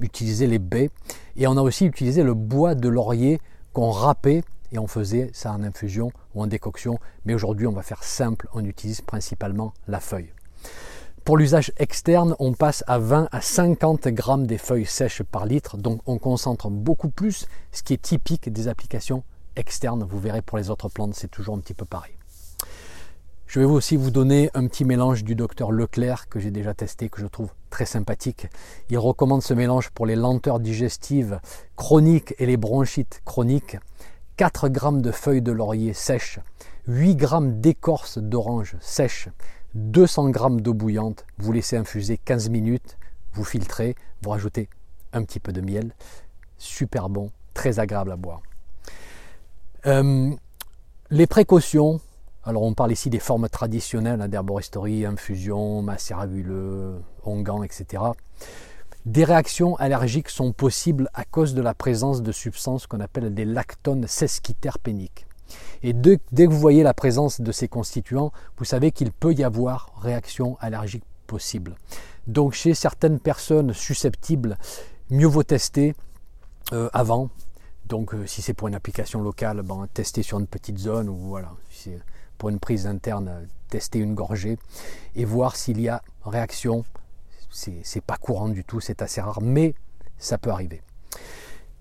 utilisé 0.00 0.46
les 0.46 0.60
baies 0.60 0.90
et 1.34 1.48
on 1.48 1.56
a 1.56 1.62
aussi 1.62 1.84
utilisé 1.84 2.22
le 2.22 2.34
bois 2.34 2.76
de 2.76 2.88
laurier 2.88 3.40
qu'on 3.72 3.90
râpait 3.90 4.42
et 4.72 4.78
on 4.78 4.86
faisait 4.86 5.30
ça 5.32 5.52
en 5.52 5.62
infusion 5.62 6.10
ou 6.34 6.42
en 6.42 6.46
décoction. 6.46 6.98
Mais 7.24 7.34
aujourd'hui, 7.34 7.66
on 7.66 7.72
va 7.72 7.82
faire 7.82 8.04
simple, 8.04 8.48
on 8.52 8.64
utilise 8.64 9.00
principalement 9.00 9.72
la 9.88 10.00
feuille. 10.00 10.32
Pour 11.24 11.36
l'usage 11.36 11.72
externe, 11.76 12.34
on 12.38 12.54
passe 12.54 12.82
à 12.86 12.98
20 12.98 13.28
à 13.30 13.40
50 13.40 14.08
grammes 14.08 14.46
des 14.46 14.58
feuilles 14.58 14.86
sèches 14.86 15.22
par 15.22 15.44
litre, 15.44 15.76
donc 15.76 16.00
on 16.06 16.18
concentre 16.18 16.70
beaucoup 16.70 17.10
plus, 17.10 17.46
ce 17.72 17.82
qui 17.82 17.92
est 17.92 18.02
typique 18.02 18.50
des 18.50 18.68
applications 18.68 19.22
externes. 19.54 20.02
Vous 20.02 20.18
verrez 20.18 20.42
pour 20.42 20.56
les 20.56 20.70
autres 20.70 20.88
plantes, 20.88 21.14
c'est 21.14 21.30
toujours 21.30 21.54
un 21.54 21.60
petit 21.60 21.74
peu 21.74 21.84
pareil. 21.84 22.14
Je 23.46 23.58
vais 23.58 23.66
aussi 23.66 23.96
vous 23.96 24.12
donner 24.12 24.48
un 24.54 24.68
petit 24.68 24.84
mélange 24.84 25.24
du 25.24 25.34
docteur 25.34 25.72
Leclerc 25.72 26.28
que 26.28 26.38
j'ai 26.38 26.52
déjà 26.52 26.72
testé, 26.72 27.08
que 27.08 27.20
je 27.20 27.26
trouve 27.26 27.50
très 27.68 27.84
sympathique. 27.84 28.46
Il 28.90 28.98
recommande 28.98 29.42
ce 29.42 29.54
mélange 29.54 29.90
pour 29.90 30.06
les 30.06 30.14
lenteurs 30.14 30.60
digestives 30.60 31.40
chroniques 31.74 32.32
et 32.38 32.46
les 32.46 32.56
bronchites 32.56 33.22
chroniques. 33.24 33.76
4 34.40 34.70
g 34.72 35.02
de 35.02 35.10
feuilles 35.10 35.42
de 35.42 35.52
laurier 35.52 35.92
sèches, 35.92 36.40
8 36.88 37.20
g 37.20 37.26
d'écorce 37.42 38.16
d'orange 38.16 38.74
sèche, 38.80 39.28
200 39.74 40.32
g 40.32 40.40
d'eau 40.62 40.72
bouillante. 40.72 41.26
Vous 41.36 41.52
laissez 41.52 41.76
infuser 41.76 42.16
15 42.16 42.48
minutes, 42.48 42.96
vous 43.34 43.44
filtrez, 43.44 43.96
vous 44.22 44.30
rajoutez 44.30 44.70
un 45.12 45.24
petit 45.24 45.40
peu 45.40 45.52
de 45.52 45.60
miel. 45.60 45.94
Super 46.56 47.10
bon, 47.10 47.30
très 47.52 47.80
agréable 47.80 48.12
à 48.12 48.16
boire. 48.16 48.40
Euh, 49.84 50.30
les 51.10 51.26
précautions, 51.26 52.00
alors 52.42 52.62
on 52.62 52.72
parle 52.72 52.92
ici 52.92 53.10
des 53.10 53.18
formes 53.18 53.50
traditionnelles 53.50 54.22
hein, 54.22 54.28
d'herboristerie, 54.28 55.04
infusion, 55.04 55.82
macérat 55.82 56.24
huileux, 56.24 56.94
etc. 57.62 58.04
Des 59.06 59.24
réactions 59.24 59.76
allergiques 59.76 60.28
sont 60.28 60.52
possibles 60.52 61.08
à 61.14 61.24
cause 61.24 61.54
de 61.54 61.62
la 61.62 61.74
présence 61.74 62.22
de 62.22 62.32
substances 62.32 62.86
qu'on 62.86 63.00
appelle 63.00 63.32
des 63.32 63.44
lactones 63.44 64.06
sesquiterpéniques. 64.06 65.26
Et 65.82 65.92
dès, 65.92 66.18
que 66.18 66.50
vous 66.50 66.58
voyez 66.58 66.82
la 66.82 66.94
présence 66.94 67.40
de 67.40 67.50
ces 67.52 67.66
constituants, 67.66 68.32
vous 68.58 68.64
savez 68.64 68.92
qu'il 68.92 69.10
peut 69.10 69.32
y 69.32 69.42
avoir 69.42 69.90
réaction 70.00 70.56
allergique 70.60 71.04
possible. 71.26 71.76
Donc 72.26 72.52
chez 72.52 72.74
certaines 72.74 73.18
personnes 73.18 73.72
susceptibles, 73.72 74.58
mieux 75.08 75.26
vaut 75.26 75.42
tester 75.42 75.94
euh, 76.72 76.90
avant. 76.92 77.30
Donc 77.86 78.14
euh, 78.14 78.26
si 78.26 78.42
c'est 78.42 78.54
pour 78.54 78.68
une 78.68 78.74
application 78.74 79.22
locale, 79.22 79.62
ben, 79.62 79.88
tester 79.94 80.22
sur 80.22 80.38
une 80.38 80.46
petite 80.46 80.78
zone 80.78 81.08
ou 81.08 81.16
voilà 81.16 81.50
pour 82.40 82.48
une 82.48 82.58
prise 82.58 82.86
interne, 82.86 83.46
tester 83.68 83.98
une 83.98 84.14
gorgée 84.14 84.58
et 85.14 85.24
voir 85.24 85.56
s'il 85.56 85.80
y 85.80 85.88
a 85.88 86.02
réaction. 86.24 86.84
C'est 87.50 88.04
pas 88.04 88.16
courant 88.16 88.48
du 88.48 88.64
tout, 88.64 88.80
c'est 88.80 89.02
assez 89.02 89.20
rare, 89.20 89.40
mais 89.42 89.74
ça 90.18 90.38
peut 90.38 90.50
arriver. 90.50 90.82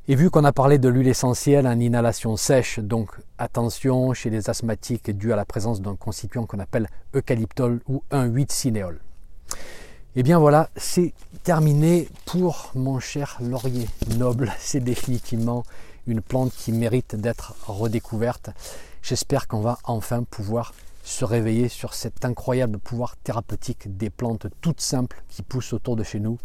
Et 0.07 0.15
vu 0.15 0.31
qu'on 0.31 0.43
a 0.43 0.51
parlé 0.51 0.79
de 0.79 0.89
l'huile 0.89 1.07
essentielle 1.07 1.67
en 1.67 1.79
inhalation 1.79 2.35
sèche, 2.35 2.79
donc 2.79 3.11
attention 3.37 4.13
chez 4.15 4.31
les 4.31 4.49
asthmatiques 4.49 5.11
dû 5.11 5.31
à 5.31 5.35
la 5.35 5.45
présence 5.45 5.81
d'un 5.81 5.95
constituant 5.95 6.47
qu'on 6.47 6.57
appelle 6.57 6.89
eucalyptol 7.13 7.81
ou 7.87 8.01
un 8.09 8.25
8 8.25 8.51
cinéol. 8.51 8.99
Et 10.15 10.21
eh 10.21 10.23
bien 10.23 10.39
voilà, 10.39 10.71
c'est 10.75 11.13
terminé 11.43 12.09
pour 12.25 12.71
mon 12.73 12.99
cher 12.99 13.37
laurier 13.39 13.87
noble. 14.17 14.51
C'est 14.59 14.79
définitivement 14.79 15.63
une 16.07 16.21
plante 16.21 16.51
qui 16.51 16.71
mérite 16.71 17.15
d'être 17.15 17.53
redécouverte. 17.67 18.49
J'espère 19.03 19.47
qu'on 19.47 19.61
va 19.61 19.77
enfin 19.83 20.23
pouvoir 20.23 20.73
se 21.03 21.25
réveiller 21.25 21.69
sur 21.69 21.93
cet 21.93 22.25
incroyable 22.25 22.79
pouvoir 22.79 23.17
thérapeutique 23.17 23.97
des 23.97 24.09
plantes 24.09 24.47
toutes 24.61 24.81
simples 24.81 25.23
qui 25.27 25.41
poussent 25.41 25.73
autour 25.73 25.95
de 25.95 26.03
chez 26.03 26.19
nous. 26.19 26.37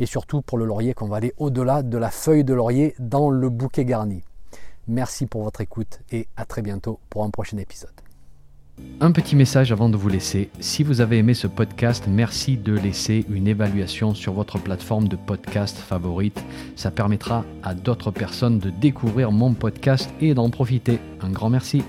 Et 0.00 0.06
surtout 0.06 0.42
pour 0.42 0.58
le 0.58 0.64
laurier 0.64 0.94
qu'on 0.94 1.08
va 1.08 1.16
aller 1.16 1.34
au-delà 1.36 1.82
de 1.82 1.98
la 1.98 2.10
feuille 2.10 2.44
de 2.44 2.54
laurier 2.54 2.94
dans 2.98 3.30
le 3.30 3.48
bouquet 3.48 3.84
garni. 3.84 4.22
Merci 4.88 5.26
pour 5.26 5.42
votre 5.44 5.60
écoute 5.60 6.00
et 6.10 6.26
à 6.36 6.44
très 6.44 6.62
bientôt 6.62 6.98
pour 7.08 7.24
un 7.24 7.30
prochain 7.30 7.56
épisode. 7.58 7.92
Un 9.00 9.12
petit 9.12 9.36
message 9.36 9.70
avant 9.70 9.88
de 9.88 9.96
vous 9.96 10.08
laisser. 10.08 10.50
Si 10.60 10.82
vous 10.82 11.00
avez 11.00 11.18
aimé 11.18 11.34
ce 11.34 11.46
podcast, 11.46 12.04
merci 12.08 12.56
de 12.56 12.72
laisser 12.72 13.24
une 13.30 13.46
évaluation 13.46 14.14
sur 14.14 14.32
votre 14.32 14.58
plateforme 14.58 15.08
de 15.08 15.16
podcast 15.16 15.76
favorite. 15.76 16.42
Ça 16.76 16.90
permettra 16.90 17.44
à 17.62 17.74
d'autres 17.74 18.10
personnes 18.10 18.58
de 18.58 18.70
découvrir 18.70 19.30
mon 19.30 19.54
podcast 19.54 20.08
et 20.20 20.34
d'en 20.34 20.50
profiter. 20.50 21.00
Un 21.20 21.30
grand 21.30 21.50
merci. 21.50 21.82